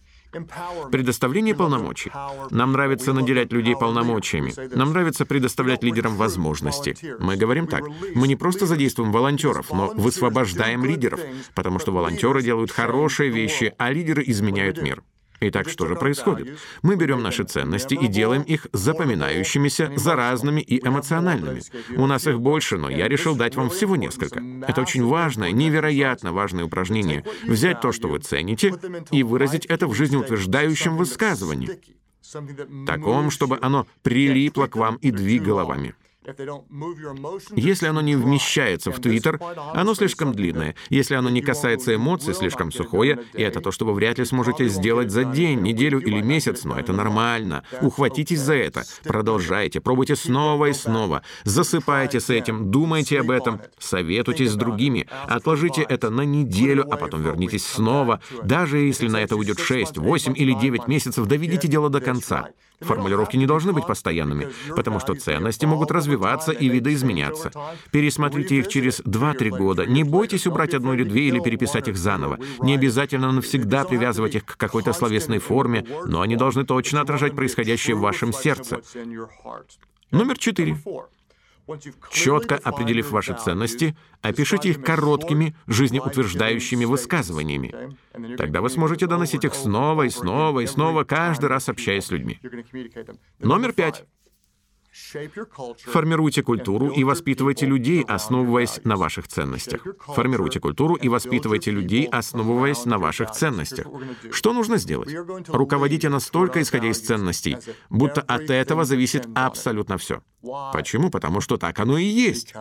Предоставление 0.91 1.55
полномочий. 1.55 2.11
Нам 2.51 2.73
нравится 2.73 3.13
наделять 3.13 3.53
людей 3.53 3.77
полномочиями. 3.77 4.53
Нам 4.75 4.91
нравится 4.93 5.25
предоставлять 5.25 5.83
лидерам 5.83 6.17
возможности. 6.17 6.97
Мы 7.19 7.37
говорим 7.37 7.67
так. 7.67 7.85
Мы 8.15 8.29
не 8.29 8.37
просто 8.37 8.67
задействуем 8.67 9.13
волонтеров, 9.13 9.71
но 9.71 9.93
высвобождаем 9.95 10.85
лидеров, 10.85 11.21
потому 11.55 11.79
что 11.79 11.93
волонтеры 11.93 12.43
делают 12.43 12.71
хорошие 12.71 13.31
вещи, 13.31 13.73
а 13.79 13.91
лидеры 13.91 14.23
изменяют 14.27 14.83
мир. 14.83 15.03
Итак, 15.41 15.69
что 15.69 15.87
же 15.87 15.97
происходит? 15.97 16.59
Мы 16.83 16.97
берем 16.97 17.23
наши 17.23 17.45
ценности 17.45 17.95
и 17.95 18.07
делаем 18.07 18.43
их 18.43 18.67
запоминающимися, 18.73 19.93
заразными 19.97 20.61
и 20.61 20.87
эмоциональными. 20.87 21.63
У 21.97 22.07
нас 22.07 22.27
их 22.27 22.41
больше, 22.41 22.79
но 22.79 22.89
я 22.89 23.09
решил 23.09 23.37
дать 23.37 23.57
вам 23.57 23.71
всего 23.71 23.97
несколько. 23.97 24.43
Это 24.67 24.81
очень 24.81 25.05
важное, 25.05 25.51
невероятно 25.51 26.33
важное 26.33 26.65
упражнение. 26.65 27.25
Взять 27.45 27.81
то, 27.81 27.93
что 27.93 28.09
вы 28.09 28.21
цените, 28.21 28.75
и 29.11 29.23
выразить 29.23 29.67
это 29.67 29.87
в 29.87 29.95
жизнеутверждающем 29.95 30.97
высказывании. 30.97 31.81
Таком, 32.87 33.31
чтобы 33.31 33.59
оно 33.61 33.87
прилипло 34.03 34.67
к 34.67 34.77
вам 34.77 34.97
и 34.97 35.11
двигало 35.11 35.65
вами. 35.65 35.95
Если 37.55 37.87
оно 37.87 38.01
не 38.01 38.17
вмещается 38.17 38.91
в 38.91 38.99
Твиттер, 38.99 39.41
оно 39.75 39.95
слишком 39.95 40.33
длинное. 40.33 40.75
Если 40.89 41.15
оно 41.15 41.29
не 41.29 41.43
касается 41.43 41.95
эмоций, 41.95 42.35
слишком 42.35 42.73
сухое, 42.73 43.21
и 43.35 43.43
это 43.43 43.61
то, 43.61 43.71
что 43.71 43.85
вы 43.85 43.93
вряд 43.93 44.19
ли 44.19 44.25
сможете 44.25 44.69
сделать 44.69 45.11
за 45.11 45.25
день, 45.25 45.61
неделю 45.61 46.01
или 46.01 46.23
месяц, 46.23 46.65
но 46.65 46.79
это 46.79 46.93
нормально. 46.93 47.63
Ухватитесь 47.83 48.41
за 48.41 48.55
это, 48.55 48.85
продолжайте, 49.05 49.81
пробуйте 49.81 50.17
снова 50.17 50.67
и 50.67 50.73
снова, 50.73 51.23
засыпайте 51.45 52.21
с 52.21 52.31
этим, 52.31 52.71
думайте 52.71 53.21
об 53.21 53.31
этом, 53.31 53.61
советуйтесь 53.79 54.53
с 54.53 54.57
другими, 54.57 55.07
отложите 55.29 55.83
это 55.83 56.09
на 56.09 56.23
неделю, 56.23 56.87
а 56.91 56.97
потом 56.97 57.23
вернитесь 57.23 57.67
снова. 57.67 58.21
Даже 58.43 58.79
если 58.79 59.09
на 59.09 59.21
это 59.21 59.37
уйдет 59.37 59.59
6, 59.59 59.99
8 59.99 60.35
или 60.37 60.55
9 60.55 60.89
месяцев, 60.89 61.27
доведите 61.27 61.69
дело 61.69 61.91
до 61.91 62.01
конца. 62.01 62.49
Формулировки 62.85 63.37
не 63.37 63.47
должны 63.47 63.73
быть 63.73 63.87
постоянными, 63.87 64.49
потому 64.75 65.01
что 65.01 65.15
ценности 65.15 65.65
могут 65.67 65.91
развиваться 65.91 66.53
и 66.53 66.69
видоизменяться. 66.69 67.51
Пересмотрите 67.91 68.57
их 68.57 68.69
через 68.69 69.01
2-3 69.01 69.51
года. 69.51 69.87
Не 69.87 70.05
бойтесь 70.05 70.47
убрать 70.47 70.75
одну 70.75 70.95
или 70.95 71.05
две 71.05 71.29
или 71.29 71.41
переписать 71.41 71.89
их 71.89 71.97
заново. 71.97 72.39
Не 72.61 72.75
обязательно 72.75 73.33
навсегда 73.33 73.85
привязывать 73.85 74.35
их 74.35 74.45
к 74.45 74.57
какой-то 74.57 74.93
словесной 74.93 75.39
форме, 75.39 75.87
но 76.07 76.21
они 76.21 76.37
должны 76.37 76.65
точно 76.65 77.01
отражать 77.01 77.35
происходящее 77.35 77.97
в 77.97 78.01
вашем 78.01 78.33
сердце. 78.33 78.81
Номер 80.11 80.39
четыре. 80.39 80.77
Четко 82.11 82.57
определив 82.57 83.11
ваши 83.11 83.35
ценности, 83.35 83.97
опишите 84.21 84.71
их 84.71 84.83
короткими, 84.83 85.57
жизнеутверждающими 85.67 86.85
высказываниями. 86.85 87.97
Тогда 88.37 88.61
вы 88.61 88.69
сможете 88.69 89.07
доносить 89.07 89.45
их 89.45 89.55
снова 89.55 90.03
и 90.03 90.11
снова 90.11 90.61
и 90.61 90.67
снова, 90.67 91.05
каждый 91.05 91.47
раз 91.47 91.69
общаясь 91.69 92.05
с 92.05 92.11
людьми. 92.11 92.39
Номер 93.39 93.73
пять. 93.73 94.05
Формируйте 95.85 96.43
культуру 96.43 96.89
и 96.89 97.03
воспитывайте 97.03 97.67
людей, 97.67 98.03
основываясь 98.03 98.81
на 98.85 98.97
ваших 98.97 99.27
ценностях. 99.27 99.85
Формируйте 100.01 100.61
культуру 100.61 100.95
и 100.95 101.09
воспитывайте 101.09 101.73
людей, 101.73 102.05
основываясь 102.07 102.85
на 102.85 102.99
ваших 102.99 103.33
ценностях. 103.33 103.87
Что 104.31 104.53
нужно 104.53 104.77
сделать? 104.77 105.13
Руководите 105.49 106.09
настолько, 106.09 106.63
исходя 106.63 106.89
из 106.89 107.01
ценностей, 107.01 107.57
будто 107.91 108.21
от 108.21 108.51
этого 108.51 108.85
зависит 108.85 109.27
абсолютно 109.35 109.99
все. 109.99 110.23
Почему? 110.73 111.11
Потому 111.11 111.41
что 111.41 111.57
так 111.57 111.79
оно 111.81 111.99
и 111.99 112.05
есть. 112.05 112.55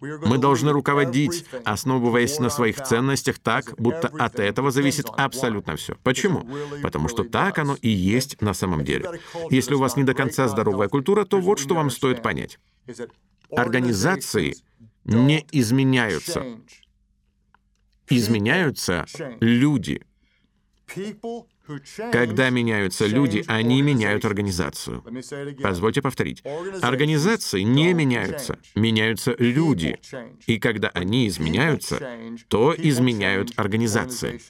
Мы 0.00 0.38
должны 0.38 0.72
руководить, 0.72 1.44
основываясь 1.64 2.38
на 2.38 2.50
своих 2.50 2.82
ценностях 2.82 3.38
так, 3.38 3.74
будто 3.78 4.08
от 4.08 4.38
этого 4.38 4.70
зависит 4.70 5.06
абсолютно 5.16 5.76
все. 5.76 5.96
Почему? 6.02 6.46
Потому 6.82 7.08
что 7.08 7.24
так 7.24 7.58
оно 7.58 7.76
и 7.80 7.88
есть 7.88 8.40
на 8.40 8.54
самом 8.54 8.84
деле. 8.84 9.20
Если 9.50 9.74
у 9.74 9.78
вас 9.78 9.96
не 9.96 10.04
до 10.04 10.14
конца 10.14 10.48
здоровая 10.48 10.88
культура, 10.88 11.24
то 11.24 11.40
вот 11.40 11.58
что 11.58 11.74
вам 11.74 11.90
стоит 11.90 12.22
понять. 12.22 12.58
Организации 13.50 14.56
не 15.04 15.46
изменяются. 15.52 16.44
Изменяются 18.08 19.06
люди. 19.40 20.02
Когда 22.12 22.50
меняются 22.50 23.06
люди, 23.06 23.44
они 23.46 23.82
меняют 23.82 24.24
организацию. 24.24 25.02
Позвольте 25.62 26.02
повторить. 26.02 26.42
Организации 26.82 27.62
не 27.62 27.92
меняются, 27.94 28.58
меняются 28.74 29.34
люди. 29.38 29.98
И 30.46 30.58
когда 30.58 30.88
они 30.88 31.28
изменяются, 31.28 32.00
то 32.48 32.74
изменяют 32.76 33.52
организации. 33.56 34.40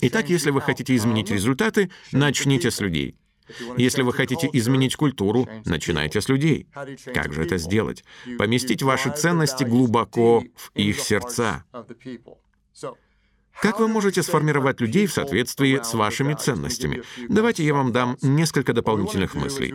Итак, 0.00 0.28
если 0.28 0.50
вы 0.50 0.60
хотите 0.60 0.96
изменить 0.96 1.30
результаты, 1.30 1.90
начните 2.12 2.70
с 2.70 2.80
людей. 2.80 3.16
Если 3.76 4.02
вы 4.02 4.12
хотите 4.12 4.48
изменить 4.52 4.96
культуру, 4.96 5.46
начинайте 5.64 6.20
с 6.20 6.28
людей. 6.28 6.66
Как 7.12 7.32
же 7.32 7.42
это 7.42 7.58
сделать? 7.58 8.04
Поместить 8.38 8.82
ваши 8.82 9.10
ценности 9.10 9.64
глубоко 9.64 10.44
в 10.56 10.70
их 10.74 10.98
сердца. 10.98 11.64
Как 13.60 13.80
вы 13.80 13.88
можете 13.88 14.22
сформировать 14.22 14.80
людей 14.80 15.06
в 15.06 15.12
соответствии 15.12 15.80
с 15.82 15.94
вашими 15.94 16.34
ценностями? 16.34 17.02
Давайте 17.28 17.64
я 17.64 17.74
вам 17.74 17.92
дам 17.92 18.16
несколько 18.20 18.72
дополнительных 18.72 19.34
мыслей. 19.34 19.72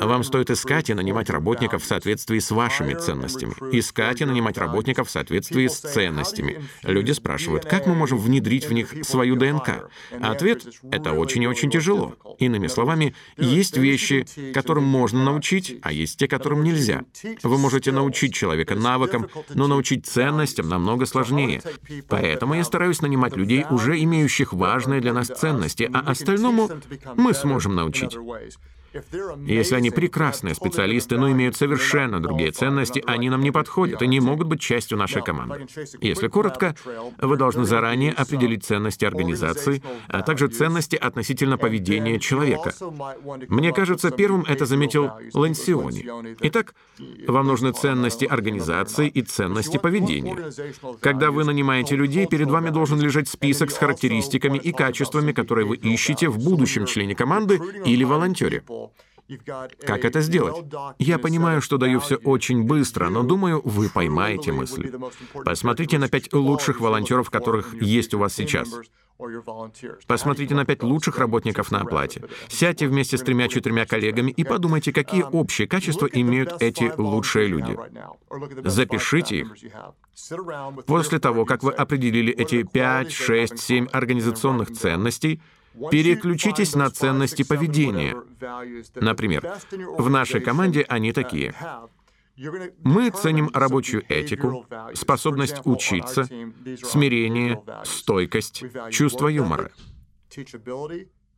Вам 0.00 0.24
стоит 0.24 0.50
искать 0.50 0.90
и 0.90 0.94
нанимать 0.94 1.30
работников 1.30 1.82
в 1.82 1.86
соответствии 1.86 2.38
с 2.38 2.50
вашими 2.50 2.94
ценностями. 2.94 3.54
Искать 3.72 4.20
и 4.20 4.24
нанимать 4.24 4.58
работников 4.58 5.08
в 5.08 5.10
соответствии 5.10 5.68
с 5.68 5.78
ценностями. 5.78 6.64
Люди 6.82 7.12
спрашивают, 7.12 7.64
как 7.66 7.86
мы 7.86 7.94
можем 7.94 8.18
внедрить 8.18 8.66
в 8.68 8.72
них 8.72 8.92
свою 9.02 9.36
ДНК? 9.36 9.88
ответ— 10.20 10.66
это 10.90 11.12
очень 11.12 11.42
и 11.42 11.46
очень 11.46 11.70
тяжело. 11.70 12.14
Иными 12.38 12.66
словами, 12.66 13.14
есть 13.36 13.76
вещи, 13.76 14.26
которым 14.52 14.84
можно 14.84 15.22
научить, 15.22 15.78
а 15.82 15.92
есть 15.92 16.18
те, 16.18 16.26
которым 16.26 16.64
нельзя. 16.64 17.02
Вы 17.42 17.58
можете 17.58 17.92
научить 17.92 18.34
человека 18.34 18.74
навыкам, 18.74 19.28
но 19.54 19.66
научить 19.66 20.06
ценностям 20.06 20.68
намного 20.68 21.06
сложнее. 21.06 21.62
Поэтому 22.08 22.54
я 22.54 22.64
стараюсь 22.64 22.93
нанимать 23.02 23.36
людей, 23.36 23.64
уже 23.70 24.02
имеющих 24.02 24.52
важные 24.52 25.00
для 25.00 25.12
нас 25.12 25.28
ценности, 25.28 25.90
а 25.92 26.00
остальному 26.00 26.70
мы 27.16 27.34
сможем 27.34 27.74
научить. 27.74 28.16
Если 29.46 29.74
они 29.74 29.90
прекрасные 29.90 30.54
специалисты, 30.54 31.18
но 31.18 31.30
имеют 31.30 31.56
совершенно 31.56 32.20
другие 32.20 32.50
ценности, 32.52 33.02
они 33.06 33.30
нам 33.30 33.40
не 33.42 33.50
подходят 33.50 34.02
и 34.02 34.06
не 34.06 34.20
могут 34.20 34.46
быть 34.46 34.60
частью 34.60 34.98
нашей 34.98 35.22
команды. 35.22 35.66
Если 36.00 36.28
коротко, 36.28 36.74
вы 37.20 37.36
должны 37.36 37.64
заранее 37.64 38.12
определить 38.12 38.64
ценности 38.64 39.04
организации, 39.04 39.82
а 40.08 40.22
также 40.22 40.48
ценности 40.48 40.96
относительно 40.96 41.58
поведения 41.58 42.18
человека. 42.18 42.72
Мне 43.48 43.72
кажется, 43.72 44.10
первым 44.10 44.42
это 44.42 44.66
заметил 44.66 45.10
Лансиони. 45.32 46.36
Итак, 46.40 46.74
вам 47.26 47.46
нужны 47.46 47.72
ценности 47.72 48.24
организации 48.24 49.08
и 49.08 49.22
ценности 49.22 49.78
поведения. 49.78 50.36
Когда 51.00 51.30
вы 51.30 51.44
нанимаете 51.44 51.96
людей, 51.96 52.26
перед 52.26 52.50
вами 52.50 52.70
должен 52.70 53.00
лежать 53.00 53.28
список 53.28 53.70
с 53.70 53.76
характеристиками 53.78 54.58
и 54.58 54.72
качествами, 54.72 55.32
которые 55.32 55.66
вы 55.66 55.76
ищете 55.76 56.28
в 56.28 56.38
будущем 56.38 56.86
члене 56.86 57.14
команды 57.14 57.60
или 57.84 58.04
волонтере. 58.04 58.62
Как 59.80 60.04
это 60.04 60.20
сделать? 60.20 60.56
Я 60.98 61.18
понимаю, 61.18 61.62
что 61.62 61.78
даю 61.78 62.00
все 62.00 62.16
очень 62.16 62.64
быстро, 62.64 63.08
но 63.08 63.22
думаю, 63.22 63.62
вы 63.64 63.88
поймаете 63.88 64.52
мысль. 64.52 64.92
Посмотрите 65.44 65.98
на 65.98 66.08
пять 66.08 66.32
лучших 66.32 66.80
волонтеров, 66.80 67.30
которых 67.30 67.80
есть 67.80 68.12
у 68.14 68.18
вас 68.18 68.34
сейчас. 68.34 68.68
Посмотрите 70.06 70.54
на 70.54 70.64
пять 70.64 70.82
лучших 70.82 71.18
работников 71.18 71.70
на 71.70 71.80
оплате. 71.80 72.24
Сядьте 72.48 72.88
вместе 72.88 73.16
с 73.16 73.22
тремя-четырьмя 73.22 73.86
коллегами 73.86 74.30
и 74.30 74.44
подумайте, 74.44 74.92
какие 74.92 75.22
общие 75.22 75.68
качества 75.68 76.06
имеют 76.06 76.60
эти 76.60 76.92
лучшие 76.98 77.46
люди. 77.46 77.78
Запишите 78.64 79.38
их. 79.38 79.54
После 80.86 81.18
того, 81.18 81.44
как 81.44 81.62
вы 81.62 81.72
определили 81.72 82.32
эти 82.32 82.64
5, 82.64 83.12
6, 83.12 83.58
7 83.58 83.86
организационных 83.92 84.72
ценностей, 84.72 85.40
Переключитесь 85.90 86.74
на 86.74 86.90
ценности 86.90 87.42
поведения. 87.42 88.16
Например, 88.96 89.58
в 89.98 90.08
нашей 90.10 90.40
команде 90.40 90.82
они 90.88 91.12
такие. 91.12 91.54
Мы 92.82 93.10
ценим 93.10 93.50
рабочую 93.52 94.04
этику, 94.08 94.66
способность 94.94 95.60
учиться, 95.64 96.24
смирение, 96.82 97.62
стойкость, 97.84 98.64
чувство 98.90 99.28
юмора. 99.28 99.70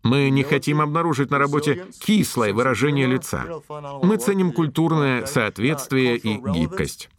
Мы 0.02 0.30
не 0.30 0.44
хотим 0.44 0.80
обнаружить 0.80 1.30
на 1.30 1.38
работе 1.38 1.86
кислое 1.98 2.54
выражение 2.54 3.06
лица. 3.06 3.60
Мы 4.02 4.16
ценим 4.16 4.52
культурное 4.52 5.26
соответствие 5.26 6.16
и 6.16 6.36
гибкость. 6.36 7.10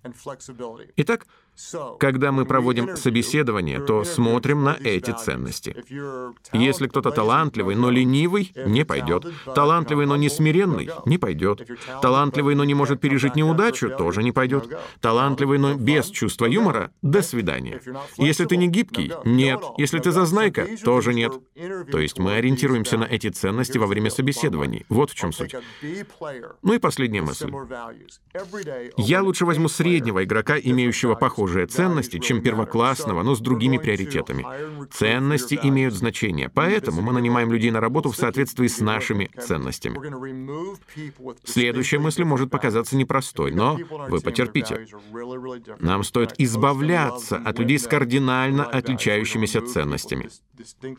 Итак, 0.96 1.28
когда 2.00 2.32
мы 2.32 2.46
проводим 2.46 2.96
собеседование, 2.96 3.80
то 3.80 4.04
смотрим 4.04 4.64
на 4.64 4.78
эти 4.80 5.12
ценности. 5.12 5.76
Если 6.54 6.88
кто-то 6.88 7.12
талантливый, 7.12 7.76
но 7.76 7.90
ленивый, 7.90 8.54
не 8.66 8.86
пойдет. 8.86 9.26
Талантливый, 9.56 10.06
но 10.06 10.16
не 10.16 10.30
смиренный, 10.30 10.90
не 11.06 11.18
пойдет. 11.18 11.68
Талантливый, 12.02 12.56
но 12.56 12.64
не 12.64 12.74
может 12.74 13.02
пережить 13.02 13.36
неудачу, 13.36 13.90
тоже 13.90 14.24
не 14.24 14.32
пойдет. 14.32 14.78
Талантливый, 15.02 15.58
но 15.58 15.76
без 15.76 16.08
чувства 16.08 16.46
юмора, 16.46 16.92
до 17.02 17.22
свидания. 17.22 17.82
Если 18.18 18.46
ты 18.46 18.58
не 18.58 18.68
гибкий, 18.68 19.12
нет. 19.26 19.62
Если 19.78 20.00
ты 20.00 20.12
зазнайка, 20.12 20.68
тоже 20.84 21.14
нет. 21.14 21.34
То 21.92 22.00
есть 22.00 22.20
мы 22.20 22.36
ориентируемся 22.36 22.98
на 22.98 23.06
эти 23.06 23.30
ценности 23.30 23.78
во 23.78 23.88
время 23.88 24.10
собеседований. 24.10 24.86
Вот 24.90 25.12
в 25.12 25.16
чем 25.16 25.34
суть. 25.34 25.56
Ну 26.62 26.74
и 26.74 26.80
последняя 26.80 27.22
мысль. 27.22 27.52
Я 28.98 29.24
лучше 29.24 29.46
возьму 29.46 29.70
среднего 29.70 30.24
игрока, 30.24 30.58
имеющего 30.60 31.16
похожий 31.16 31.47
похожие 31.48 31.68
ценности, 31.68 32.20
чем 32.20 32.42
первоклассного, 32.42 33.24
но 33.24 33.34
с 33.34 33.40
другими 33.40 33.78
приоритетами. 33.78 34.46
Ценности 34.92 35.58
имеют 35.64 35.94
значение, 35.94 36.50
поэтому 36.50 37.02
мы 37.02 37.14
нанимаем 37.14 37.52
людей 37.52 37.72
на 37.72 37.80
работу 37.80 38.12
в 38.12 38.18
соответствии 38.18 38.68
с 38.68 38.80
нашими 38.80 39.30
ценностями. 39.40 39.98
Следующая 41.46 42.00
мысль 42.00 42.24
может 42.24 42.50
показаться 42.50 42.98
непростой, 42.98 43.52
но 43.52 43.80
вы 44.10 44.20
потерпите. 44.20 44.88
Нам 45.80 46.04
стоит 46.04 46.34
избавляться 46.38 47.38
от 47.38 47.60
людей 47.60 47.80
с 47.80 47.88
кардинально 47.88 48.66
отличающимися 48.66 49.62
ценностями. 49.62 50.30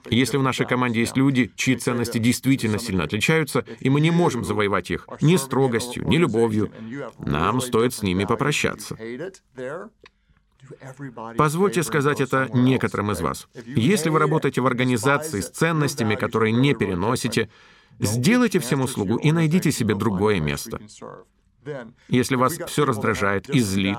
Если 0.09 0.39
в 0.39 0.43
нашей 0.43 0.67
команде 0.67 1.01
есть 1.01 1.17
люди, 1.17 1.51
чьи 1.57 1.77
ценности 1.77 2.19
действительно 2.19 2.79
сильно 2.79 3.05
отличаются, 3.05 3.65
и 3.81 3.91
мы 3.91 4.01
не 4.01 4.11
можем 4.11 4.45
завоевать 4.45 4.91
их 4.91 5.07
ни 5.21 5.37
строгостью, 5.37 6.07
ни 6.09 6.17
любовью, 6.17 6.71
нам 7.19 7.61
стоит 7.61 7.93
с 7.93 8.03
ними 8.03 8.25
попрощаться. 8.25 8.97
Позвольте 11.37 11.83
сказать 11.83 12.21
это 12.21 12.49
некоторым 12.53 13.13
из 13.13 13.21
вас. 13.21 13.49
Если 13.67 14.11
вы 14.11 14.19
работаете 14.19 14.61
в 14.61 14.67
организации 14.67 15.41
с 15.41 15.49
ценностями, 15.49 16.15
которые 16.15 16.53
не 16.53 16.75
переносите, 16.75 17.49
сделайте 17.99 18.59
всем 18.59 18.81
услугу 18.81 19.17
и 19.17 19.33
найдите 19.33 19.73
себе 19.73 19.95
другое 19.95 20.41
место. 20.41 20.81
Если 22.09 22.37
вас 22.37 22.59
все 22.67 22.85
раздражает 22.85 23.49
и 23.51 23.61
злит, 23.61 23.99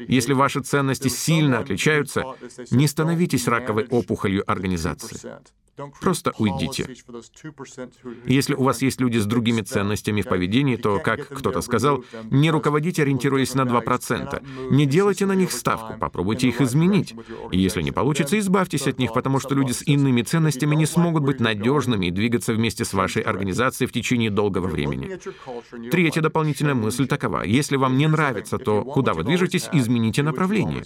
если 0.00 0.32
ваши 0.32 0.60
ценности 0.60 1.08
сильно 1.08 1.60
отличаются, 1.60 2.24
не 2.70 2.86
становитесь 2.86 3.48
раковой 3.48 3.86
опухолью 3.86 4.48
организации. 4.50 5.18
Просто 6.00 6.32
уйдите. 6.38 6.88
Если 8.24 8.54
у 8.54 8.62
вас 8.62 8.82
есть 8.82 9.00
люди 9.00 9.18
с 9.18 9.26
другими 9.26 9.60
ценностями 9.60 10.22
в 10.22 10.28
поведении, 10.28 10.76
то, 10.76 10.98
как 10.98 11.28
кто-то 11.28 11.60
сказал, 11.60 12.04
не 12.30 12.50
руководите, 12.50 13.02
ориентируясь 13.02 13.54
на 13.54 13.62
2%. 13.62 14.70
Не 14.70 14.86
делайте 14.86 15.26
на 15.26 15.34
них 15.34 15.52
ставку, 15.52 15.98
попробуйте 15.98 16.48
их 16.48 16.60
изменить. 16.60 17.14
И 17.50 17.58
если 17.58 17.82
не 17.82 17.92
получится, 17.92 18.38
избавьтесь 18.38 18.86
от 18.86 18.98
них, 18.98 19.12
потому 19.12 19.40
что 19.40 19.54
люди 19.54 19.72
с 19.72 19.82
иными 19.82 20.22
ценностями 20.22 20.74
не 20.74 20.86
смогут 20.86 21.22
быть 21.22 21.40
надежными 21.40 22.06
и 22.06 22.10
двигаться 22.10 22.52
вместе 22.52 22.84
с 22.84 22.92
вашей 22.92 23.22
организацией 23.22 23.88
в 23.88 23.92
течение 23.92 24.30
долгого 24.30 24.68
времени. 24.68 25.18
Третья 25.90 26.22
дополнительная 26.22 26.74
мысль 26.74 27.06
такова. 27.06 27.42
Если 27.42 27.76
вам 27.76 27.96
не 27.96 28.06
нравится 28.06 28.58
то, 28.58 28.82
куда 28.82 29.12
вы 29.14 29.24
движетесь, 29.24 29.68
измените 29.72 30.22
направление. 30.22 30.84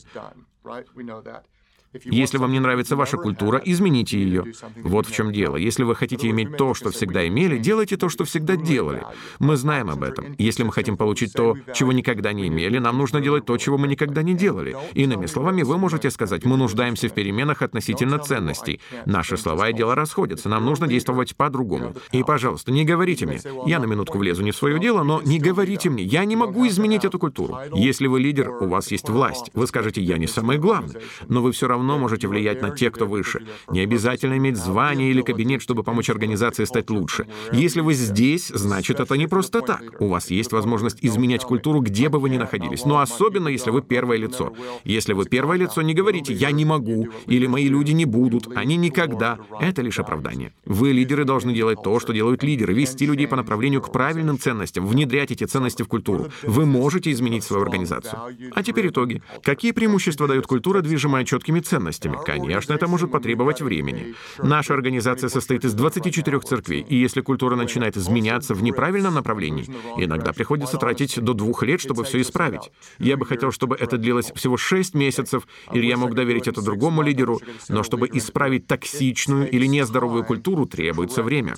Если 2.05 2.39
вам 2.39 2.53
не 2.53 2.61
нравится 2.61 2.95
ваша 2.95 3.17
культура, 3.17 3.61
измените 3.65 4.17
ее. 4.17 4.45
Вот 4.77 5.07
в 5.07 5.13
чем 5.13 5.33
дело. 5.33 5.57
Если 5.57 5.83
вы 5.83 5.97
хотите 5.97 6.31
иметь 6.31 6.57
то, 6.57 6.73
что 6.73 6.91
всегда 6.91 7.27
имели, 7.27 7.59
делайте 7.59 7.97
то, 7.97 8.09
что 8.09 8.25
всегда 8.25 8.55
делали. 8.55 9.03
Мы 9.41 9.57
знаем 9.57 9.91
об 9.91 10.05
этом. 10.05 10.37
Если 10.39 10.63
мы 10.63 10.73
хотим 10.73 10.97
получить 10.97 11.33
то, 11.33 11.57
чего 11.75 11.93
никогда 11.93 12.33
не 12.33 12.47
имели, 12.47 12.79
нам 12.79 12.97
нужно 12.97 13.21
делать 13.21 13.45
то, 13.45 13.57
чего 13.57 13.77
мы 13.77 13.89
никогда 13.89 14.23
не 14.23 14.35
делали. 14.35 14.77
Иными 14.95 15.27
словами, 15.27 15.63
вы 15.63 15.79
можете 15.79 16.11
сказать, 16.11 16.45
мы 16.45 16.57
нуждаемся 16.57 17.09
в 17.09 17.13
переменах 17.13 17.61
относительно 17.63 18.19
ценностей. 18.21 18.81
Наши 19.05 19.37
слова 19.37 19.71
и 19.71 19.73
дела 19.73 19.97
расходятся. 19.97 20.49
Нам 20.49 20.65
нужно 20.65 20.87
действовать 20.87 21.35
по-другому. 21.35 21.95
И, 22.13 22.23
пожалуйста, 22.23 22.71
не 22.71 22.85
говорите 22.85 23.27
мне, 23.27 23.41
я 23.67 23.81
на 23.81 23.87
минутку 23.87 24.19
влезу 24.19 24.45
не 24.45 24.53
в 24.53 24.57
свое 24.57 24.79
дело, 24.79 25.03
но 25.03 25.23
не 25.23 25.41
говорите 25.41 25.91
мне, 25.91 26.05
я 26.05 26.25
не 26.25 26.37
могу 26.37 26.69
изменить 26.69 27.05
эту 27.05 27.19
культуру. 27.19 27.59
Если 27.75 28.07
вы 28.07 28.21
лидер, 28.21 28.51
у 28.51 28.69
вас 28.69 28.93
есть 28.93 29.09
власть. 29.09 29.51
Вы 29.55 29.67
скажете, 29.67 30.01
я 30.01 30.19
не 30.19 30.29
самый 30.29 30.59
главный. 30.59 31.01
Но 31.29 31.43
вы 31.43 31.51
все 31.51 31.67
равно 31.67 31.80
равно 31.81 31.99
можете 31.99 32.29
влиять 32.29 32.63
на 32.63 32.71
тех, 32.71 32.93
кто 32.93 33.07
выше. 33.07 33.43
Не 33.69 33.81
обязательно 33.81 34.37
иметь 34.37 34.57
звание 34.57 35.11
или 35.11 35.23
кабинет, 35.23 35.63
чтобы 35.63 35.83
помочь 35.83 36.11
организации 36.11 36.65
стать 36.65 36.91
лучше. 36.91 37.27
Если 37.53 37.81
вы 37.81 37.95
здесь, 37.95 38.49
значит, 38.49 39.01
это 39.01 39.17
не 39.17 39.27
просто 39.27 39.61
так. 39.61 39.83
У 39.99 40.09
вас 40.09 40.31
есть 40.31 40.53
возможность 40.53 40.99
изменять 41.01 41.43
культуру, 41.43 41.81
где 41.81 42.09
бы 42.09 42.19
вы 42.19 42.31
ни 42.31 42.37
находились. 42.37 42.85
Но 42.85 43.01
особенно, 43.01 43.49
если 43.49 43.71
вы 43.71 43.83
первое 43.83 44.19
лицо. 44.19 44.53
Если 44.85 45.13
вы 45.13 45.25
первое 45.25 45.57
лицо, 45.57 45.83
не 45.83 45.95
говорите 45.95 46.33
«я 46.33 46.51
не 46.51 46.65
могу» 46.65 47.09
или 47.27 47.47
«мои 47.47 47.69
люди 47.69 47.93
не 47.93 48.05
будут», 48.05 48.49
«они 48.57 48.77
никогда». 48.77 49.39
Это 49.61 49.83
лишь 49.83 49.99
оправдание. 49.99 50.53
Вы, 50.65 50.93
лидеры, 50.93 51.25
должны 51.25 51.53
делать 51.53 51.83
то, 51.83 51.99
что 52.01 52.13
делают 52.13 52.43
лидеры, 52.43 52.75
вести 52.75 53.07
людей 53.07 53.27
по 53.27 53.37
направлению 53.37 53.81
к 53.81 53.93
правильным 53.93 54.39
ценностям, 54.39 54.87
внедрять 54.87 55.31
эти 55.31 55.45
ценности 55.45 55.83
в 55.83 55.89
культуру. 55.89 56.29
Вы 56.43 56.67
можете 56.67 57.11
изменить 57.11 57.45
свою 57.45 57.63
организацию. 57.63 58.19
А 58.55 58.63
теперь 58.63 58.89
итоги. 58.89 59.23
Какие 59.43 59.73
преимущества 59.73 60.29
дает 60.29 60.47
культура, 60.47 60.81
движимая 60.83 61.25
четкими 61.25 61.61
ценностями? 61.71 62.19
Конечно, 62.25 62.75
это 62.75 62.89
может 62.89 63.11
потребовать 63.13 63.63
времени. 63.63 64.15
Наша 64.39 64.75
организация 64.75 65.29
состоит 65.29 65.65
из 65.65 65.75
24 65.75 66.41
церквей, 66.41 66.85
и 66.89 66.97
если 66.97 67.21
культура 67.21 67.57
начинает 67.57 67.97
изменяться 67.97 68.55
в 68.55 68.63
неправильном 68.63 69.15
направлении, 69.15 69.67
иногда 69.97 70.33
приходится 70.33 70.77
тратить 70.79 71.21
до 71.21 71.33
двух 71.33 71.63
лет, 71.63 71.81
чтобы 71.81 72.05
все 72.05 72.21
исправить. 72.21 72.71
Я 72.99 73.17
бы 73.17 73.25
хотел, 73.27 73.53
чтобы 73.53 73.77
это 73.77 73.99
длилось 73.99 74.33
всего 74.35 74.57
6 74.57 74.95
месяцев, 74.95 75.47
или 75.73 75.87
я 75.87 75.97
мог 75.97 76.15
доверить 76.15 76.49
это 76.49 76.61
другому 76.63 77.03
лидеру, 77.03 77.41
но 77.69 77.83
чтобы 77.83 78.09
исправить 78.13 78.67
токсичную 78.67 79.49
или 79.49 79.67
нездоровую 79.67 80.25
культуру, 80.25 80.67
требуется 80.67 81.23
время. 81.23 81.55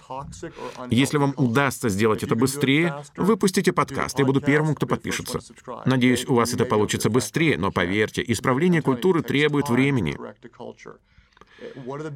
Если 0.90 1.16
вам 1.18 1.32
удастся 1.36 1.88
сделать 1.88 2.22
это 2.22 2.34
быстрее, 2.34 3.02
выпустите 3.16 3.72
подкаст, 3.72 4.18
я 4.18 4.24
буду 4.24 4.40
первым, 4.40 4.74
кто 4.74 4.86
подпишется. 4.86 5.40
Надеюсь, 5.86 6.26
у 6.26 6.34
вас 6.34 6.52
это 6.52 6.64
получится 6.64 7.08
быстрее, 7.08 7.56
но 7.56 7.70
поверьте, 7.72 8.22
исправление 8.26 8.82
культуры 8.82 9.22
требует 9.22 9.68
времени. 9.70 10.01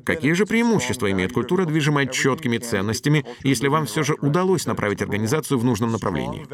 Какие 0.05 0.33
же 0.33 0.46
преимущества 0.46 1.11
имеет 1.11 1.33
культура, 1.33 1.64
движимая 1.64 2.07
четкими 2.07 2.59
ценностями, 2.59 3.25
если 3.42 3.68
вам 3.68 3.87
все 3.87 4.03
же 4.03 4.14
удалось 4.14 4.66
направить 4.66 5.03
организацию 5.03 5.59
в 5.59 5.64
нужном 5.64 5.92
направлении? 5.92 6.46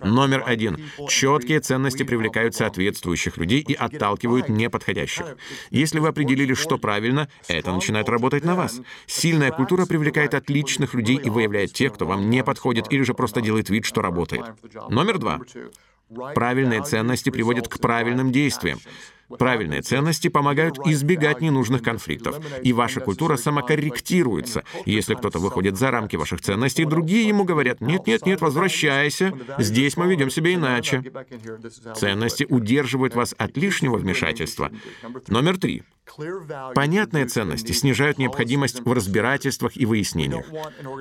Номер 0.00 0.42
один. 0.46 0.78
Четкие 1.08 1.60
ценности 1.60 2.02
привлекают 2.02 2.54
соответствующих 2.54 3.36
людей 3.36 3.60
и 3.60 3.74
отталкивают 3.74 4.48
неподходящих. 4.48 5.36
Если 5.70 5.98
вы 5.98 6.08
определили, 6.08 6.54
что 6.54 6.78
правильно, 6.78 7.28
это 7.48 7.72
начинает 7.72 8.08
работать 8.08 8.44
на 8.44 8.54
вас. 8.54 8.80
Сильная 9.06 9.50
культура 9.50 9.86
привлекает 9.86 10.34
отличных 10.34 10.94
людей 10.94 11.16
и 11.16 11.30
выявляет 11.30 11.72
тех, 11.72 11.92
кто 11.94 12.06
вам 12.06 12.30
не 12.30 12.42
подходит 12.42 12.92
или 12.92 13.02
же 13.02 13.14
просто 13.14 13.40
делает 13.40 13.70
вид, 13.70 13.84
что 13.84 14.02
работает. 14.02 14.44
Номер 14.88 15.18
два. 15.18 15.40
Правильные 16.34 16.82
ценности 16.82 17.30
приводят 17.30 17.68
к 17.68 17.78
правильным 17.78 18.30
действиям. 18.30 18.78
Правильные 19.38 19.82
ценности 19.82 20.28
помогают 20.28 20.78
избегать 20.86 21.40
ненужных 21.40 21.82
конфликтов, 21.82 22.40
и 22.62 22.72
ваша 22.72 23.00
культура 23.00 23.36
самокорректируется. 23.36 24.64
Если 24.84 25.14
кто-то 25.14 25.38
выходит 25.38 25.76
за 25.76 25.90
рамки 25.90 26.16
ваших 26.16 26.40
ценностей, 26.40 26.84
другие 26.84 27.28
ему 27.28 27.44
говорят, 27.44 27.80
нет-нет-нет, 27.80 28.40
возвращайся, 28.40 29.32
здесь 29.58 29.96
мы 29.96 30.06
ведем 30.06 30.30
себя 30.30 30.54
иначе. 30.54 31.02
Ценности 31.96 32.46
удерживают 32.48 33.14
вас 33.14 33.34
от 33.38 33.56
лишнего 33.56 33.96
вмешательства. 33.96 34.70
Номер 35.28 35.58
три. 35.58 35.82
Понятные 36.74 37.26
ценности 37.26 37.72
снижают 37.72 38.18
необходимость 38.18 38.84
в 38.84 38.92
разбирательствах 38.92 39.72
и 39.76 39.86
выяснениях. 39.86 40.44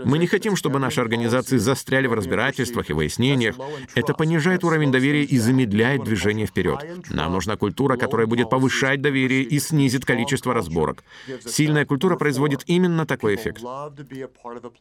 Мы 0.05 0.17
не 0.17 0.27
хотим, 0.27 0.55
чтобы 0.55 0.79
наши 0.79 1.01
организации 1.01 1.57
застряли 1.57 2.07
в 2.07 2.13
разбирательствах 2.13 2.89
и 2.89 2.93
выяснениях. 2.93 3.55
Это 3.95 4.13
понижает 4.13 4.63
уровень 4.63 4.91
доверия 4.91 5.23
и 5.23 5.37
замедляет 5.37 6.03
движение 6.03 6.47
вперед. 6.47 6.79
Нам 7.09 7.33
нужна 7.33 7.57
культура, 7.57 7.97
которая 7.97 8.12
будет 8.27 8.49
повышать 8.49 9.01
доверие 9.01 9.43
и 9.43 9.59
снизит 9.59 10.05
количество 10.05 10.53
разборок. 10.53 11.03
Сильная 11.45 11.85
культура 11.85 12.15
производит 12.15 12.63
именно 12.67 13.05
такой 13.05 13.35
эффект. 13.35 13.61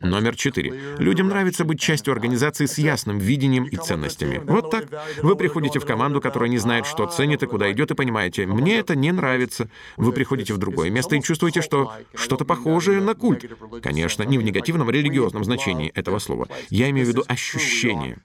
Номер 0.00 0.36
четыре. 0.36 0.72
Людям 0.98 1.28
нравится 1.28 1.64
быть 1.64 1.80
частью 1.80 2.12
организации 2.12 2.66
с 2.66 2.78
ясным 2.78 3.18
видением 3.18 3.64
и 3.64 3.76
ценностями. 3.76 4.40
Вот 4.44 4.70
так. 4.70 4.86
Вы 5.22 5.36
приходите 5.36 5.78
в 5.78 5.86
команду, 5.86 6.20
которая 6.20 6.50
не 6.50 6.58
знает, 6.58 6.86
что 6.86 7.06
ценит 7.06 7.42
и 7.42 7.46
куда 7.46 7.70
идет, 7.72 7.90
и 7.90 7.94
понимаете, 7.94 8.46
мне 8.46 8.78
это 8.78 8.94
не 8.94 9.12
нравится. 9.12 9.68
Вы 9.96 10.12
приходите 10.12 10.54
в 10.54 10.58
другое 10.58 10.90
место 10.90 11.16
и 11.16 11.22
чувствуете, 11.22 11.62
что 11.62 11.92
что-то 12.14 12.44
похожее 12.44 13.00
на 13.00 13.14
культ. 13.14 13.44
Конечно, 13.82 14.22
не 14.22 14.38
в 14.38 14.42
негативном 14.42 14.90
религиозном 14.90 15.44
значении 15.44 15.90
этого 15.90 16.18
слова. 16.18 16.48
Я 16.70 16.90
имею 16.90 17.06
в 17.06 17.08
виду 17.08 17.24
ощущение. 17.26 18.18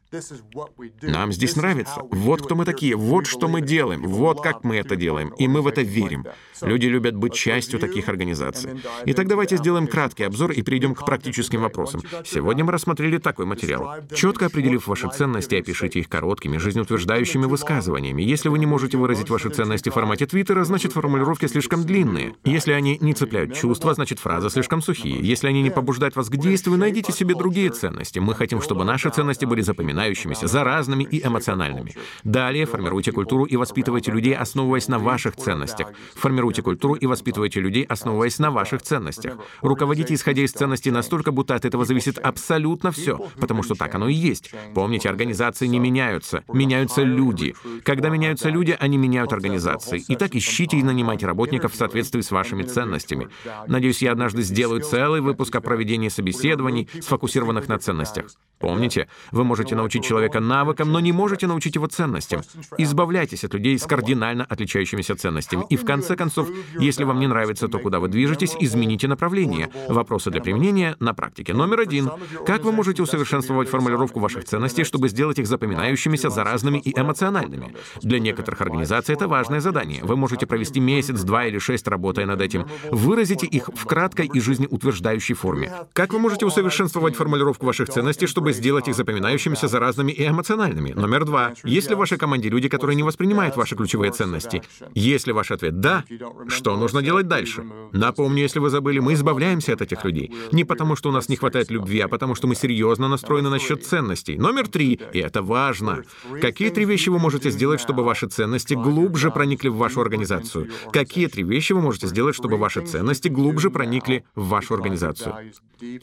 Нам 1.01 1.31
здесь 1.31 1.55
нравится. 1.55 2.01
Вот 2.11 2.41
кто 2.41 2.55
мы 2.55 2.65
такие, 2.65 2.95
вот 2.95 3.27
что 3.27 3.47
мы 3.47 3.61
делаем, 3.61 4.03
вот 4.03 4.41
как 4.41 4.63
мы 4.63 4.75
это 4.75 4.95
делаем, 4.97 5.29
и 5.37 5.47
мы 5.47 5.61
в 5.61 5.67
это 5.67 5.81
верим. 5.81 6.25
Люди 6.61 6.87
любят 6.87 7.15
быть 7.15 7.33
частью 7.33 7.79
таких 7.79 8.09
организаций. 8.09 8.71
Итак, 9.05 9.27
давайте 9.27 9.57
сделаем 9.57 9.87
краткий 9.87 10.23
обзор 10.23 10.51
и 10.51 10.61
перейдем 10.61 10.95
к 10.95 11.05
практическим 11.05 11.61
вопросам. 11.61 12.01
Сегодня 12.25 12.63
мы 12.65 12.71
рассмотрели 12.71 13.17
такой 13.17 13.45
материал. 13.45 13.95
Четко 14.13 14.47
определив 14.47 14.87
ваши 14.87 15.09
ценности, 15.09 15.55
опишите 15.55 15.99
их 15.99 16.09
короткими, 16.09 16.57
жизнеутверждающими 16.57 17.45
высказываниями. 17.45 18.21
Если 18.21 18.49
вы 18.49 18.59
не 18.59 18.65
можете 18.65 18.97
выразить 18.97 19.29
ваши 19.29 19.49
ценности 19.49 19.89
в 19.89 19.93
формате 19.93 20.25
Твиттера, 20.25 20.63
значит 20.63 20.93
формулировки 20.93 21.45
слишком 21.47 21.83
длинные. 21.83 22.35
Если 22.43 22.71
они 22.71 22.97
не 23.01 23.13
цепляют 23.13 23.53
чувства, 23.55 23.93
значит 23.93 24.19
фразы 24.19 24.49
слишком 24.49 24.81
сухие. 24.81 25.19
Если 25.21 25.47
они 25.47 25.61
не 25.61 25.69
побуждают 25.69 26.15
вас 26.15 26.29
к 26.29 26.35
действию, 26.37 26.77
найдите 26.77 27.11
себе 27.11 27.35
другие 27.35 27.69
ценности. 27.69 28.19
Мы 28.19 28.33
хотим, 28.33 28.61
чтобы 28.61 28.83
наши 28.83 29.09
ценности 29.09 29.45
были 29.45 29.61
запоминающимися, 29.61 30.47
заразными 30.47 31.03
и 31.03 31.25
эмоциональными. 31.25 31.95
Далее 32.23 32.65
формируйте 32.65 33.11
культуру 33.11 33.45
и 33.45 33.55
воспитывайте 33.55 34.11
людей, 34.11 34.35
основываясь 34.35 34.86
на 34.87 34.99
ваших 34.99 35.35
ценностях. 35.35 35.91
Формируйте 36.15 36.61
культуру 36.61 36.95
и 36.95 37.05
воспитывайте 37.05 37.59
людей, 37.59 37.83
основываясь 37.83 38.39
на 38.39 38.51
ваших 38.51 38.81
ценностях. 38.81 39.37
Руководите, 39.61 40.13
исходя 40.13 40.43
из 40.43 40.51
ценностей 40.51 40.91
настолько, 40.91 41.31
будто 41.31 41.55
от 41.55 41.65
этого 41.65 41.85
зависит 41.85 42.17
абсолютно 42.17 42.91
все, 42.91 43.17
потому 43.39 43.63
что 43.63 43.75
так 43.75 43.93
оно 43.95 44.07
и 44.07 44.13
есть. 44.13 44.51
Помните, 44.73 45.09
организации 45.09 45.67
не 45.67 45.79
меняются, 45.79 46.43
меняются 46.47 47.03
люди. 47.03 47.55
Когда 47.83 48.09
меняются 48.09 48.49
люди, 48.49 48.75
они 48.79 48.97
меняют 48.97 49.33
организации. 49.33 50.03
Итак, 50.07 50.35
ищите 50.35 50.77
и 50.77 50.83
нанимайте 50.83 51.25
работников, 51.25 51.73
в 51.73 51.75
соответствии 51.75 52.21
с 52.21 52.31
вашими 52.31 52.63
ценностями. 52.63 53.29
Надеюсь, 53.67 54.01
я 54.01 54.11
однажды 54.11 54.41
сделаю 54.41 54.81
целый 54.81 55.21
выпуск 55.21 55.55
о 55.55 55.61
проведении 55.61 56.09
собеседований, 56.09 56.89
сфокусированных 57.01 57.67
на 57.67 57.77
ценностях. 57.77 58.25
Помните, 58.59 59.07
вы 59.31 59.43
можете 59.43 59.75
научить 59.75 60.03
человека 60.03 60.39
навыкам, 60.39 60.91
но 60.91 60.99
не 60.99 61.11
можете 61.11 61.47
научить 61.47 61.75
его 61.75 61.87
ценностям. 61.87 62.41
Избавляйтесь 62.77 63.43
от 63.43 63.53
людей 63.53 63.77
с 63.77 63.85
кардинально 63.85 64.45
отличающимися 64.45 64.76
ценностями. 64.85 65.65
И 65.69 65.77
в 65.77 65.85
конце 65.85 66.15
концов, 66.15 66.49
если 66.79 67.03
вам 67.03 67.19
не 67.19 67.27
нравится 67.27 67.67
то, 67.67 67.79
куда 67.79 67.99
вы 67.99 68.07
движетесь, 68.07 68.55
измените 68.59 69.07
направление. 69.07 69.69
Вопросы 69.87 70.31
для 70.31 70.41
применения 70.41 70.95
на 70.99 71.13
практике. 71.13 71.53
Номер 71.53 71.81
один. 71.81 72.09
Как 72.45 72.63
вы 72.63 72.71
можете 72.71 73.03
усовершенствовать 73.03 73.69
формулировку 73.69 74.19
ваших 74.19 74.45
ценностей, 74.45 74.83
чтобы 74.83 75.09
сделать 75.09 75.39
их 75.39 75.47
запоминающимися, 75.47 76.29
заразными 76.29 76.79
и 76.79 76.97
эмоциональными? 76.99 77.75
Для 78.01 78.19
некоторых 78.19 78.61
организаций 78.61 79.13
это 79.13 79.27
важное 79.27 79.59
задание. 79.59 80.03
Вы 80.03 80.15
можете 80.15 80.47
провести 80.47 80.79
месяц, 80.79 81.21
два 81.21 81.45
или 81.45 81.59
шесть, 81.59 81.87
работая 81.87 82.25
над 82.25 82.41
этим. 82.41 82.65
Выразите 82.91 83.45
их 83.45 83.69
в 83.73 83.85
краткой 83.85 84.29
и 84.33 84.39
жизнеутверждающей 84.39 85.35
форме. 85.35 85.71
Как 85.93 86.13
вы 86.13 86.19
можете 86.19 86.45
усовершенствовать 86.45 87.15
формулировку 87.15 87.65
ваших 87.65 87.89
ценностей, 87.89 88.25
чтобы 88.25 88.47
чтобы 88.47 88.53
сделать 88.53 88.87
их 88.87 88.95
запоминающимися, 88.95 89.67
заразными 89.67 90.13
и 90.13 90.25
эмоциональными. 90.25 90.93
Номер 90.93 91.25
два. 91.25 91.53
Есть 91.65 91.89
ли 91.89 91.95
в 91.95 91.97
вашей 91.97 92.17
команде 92.17 92.47
люди, 92.47 92.69
которые 92.69 92.95
не 92.95 93.03
воспринимают 93.03 93.57
ваши 93.57 93.75
ключевые 93.75 94.11
ценности? 94.11 94.61
Если 94.93 95.31
ваш 95.31 95.51
ответ 95.51 95.79
«да», 95.79 96.03
что 96.47 96.77
нужно 96.77 97.01
делать 97.01 97.27
дальше? 97.27 97.63
Напомню, 97.91 98.41
если 98.41 98.59
вы 98.59 98.69
забыли, 98.69 98.99
мы 98.99 99.13
избавляемся 99.13 99.73
от 99.73 99.81
этих 99.81 100.03
людей. 100.03 100.31
Не 100.51 100.63
потому, 100.63 100.95
что 100.95 101.09
у 101.09 101.11
нас 101.11 101.29
не 101.29 101.35
хватает 101.35 101.71
любви, 101.71 101.99
а 101.99 102.07
потому, 102.07 102.35
что 102.35 102.47
мы 102.47 102.55
серьезно 102.55 103.07
настроены 103.07 103.49
насчет 103.49 103.85
ценностей. 103.85 104.37
Номер 104.37 104.67
три, 104.67 104.99
и 105.13 105.19
это 105.19 105.41
важно. 105.41 106.03
Какие 106.41 106.69
три 106.69 106.85
вещи 106.85 107.09
вы 107.09 107.19
можете 107.19 107.51
сделать, 107.51 107.79
чтобы 107.79 108.03
ваши 108.03 108.27
ценности 108.27 108.73
глубже 108.73 109.31
проникли 109.31 109.69
в 109.69 109.77
вашу 109.77 110.01
организацию? 110.01 110.69
Какие 110.91 111.27
три 111.27 111.43
вещи 111.43 111.73
вы 111.73 111.81
можете 111.81 112.07
сделать, 112.07 112.35
чтобы 112.35 112.57
ваши 112.57 112.81
ценности 112.85 113.27
глубже 113.27 113.69
проникли 113.69 114.23
в 114.35 114.47
вашу 114.47 114.73
организацию? 114.73 115.35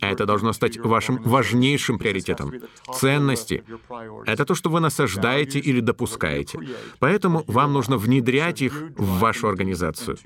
Это 0.01 0.25
должно 0.27 0.53
стать 0.53 0.79
вашим 0.79 1.21
важнейшим 1.23 1.99
приоритетом. 1.99 2.53
Ценности— 2.95 3.65
это 4.27 4.45
то, 4.45 4.55
что 4.55 4.71
вы 4.71 4.81
насаждаете 4.81 5.59
или 5.59 5.81
допускаете. 5.81 6.59
Поэтому 6.99 7.45
вам 7.47 7.73
нужно 7.73 7.97
внедрять 7.97 8.54
их 8.63 8.83
в 8.97 9.19
вашу 9.19 9.49
организацию. 9.49 10.17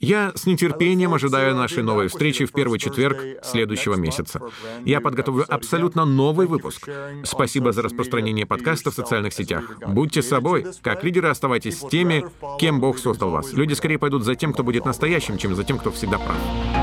Я 0.00 0.32
с 0.34 0.46
нетерпением 0.46 1.14
ожидаю 1.14 1.54
нашей 1.54 1.82
новой 1.82 2.08
встречи 2.08 2.44
в 2.44 2.52
первый 2.52 2.78
четверг 2.78 3.18
следующего 3.42 3.94
месяца. 3.94 4.40
Я 4.84 5.00
подготовлю 5.00 5.44
абсолютно 5.48 6.04
новый 6.04 6.46
выпуск. 6.46 6.88
Спасибо 7.24 7.72
за 7.72 7.82
распространение 7.82 8.46
подкаста 8.46 8.90
в 8.90 8.94
социальных 8.94 9.32
сетях. 9.32 9.64
Будьте 9.86 10.22
собой. 10.22 10.66
Как 10.82 11.04
лидеры 11.04 11.28
оставайтесь 11.28 11.78
теми, 11.90 12.24
кем 12.58 12.80
Бог 12.80 12.98
создал 12.98 13.30
вас. 13.30 13.52
Люди 13.52 13.74
скорее 13.74 13.98
пойдут 13.98 14.24
за 14.24 14.34
тем, 14.34 14.52
кто 14.52 14.62
будет 14.62 14.84
настоящим, 14.84 15.38
чем 15.38 15.54
за 15.54 15.64
тем, 15.64 15.78
кто 15.78 15.90
всегда 15.90 16.18
прав. 16.18 16.77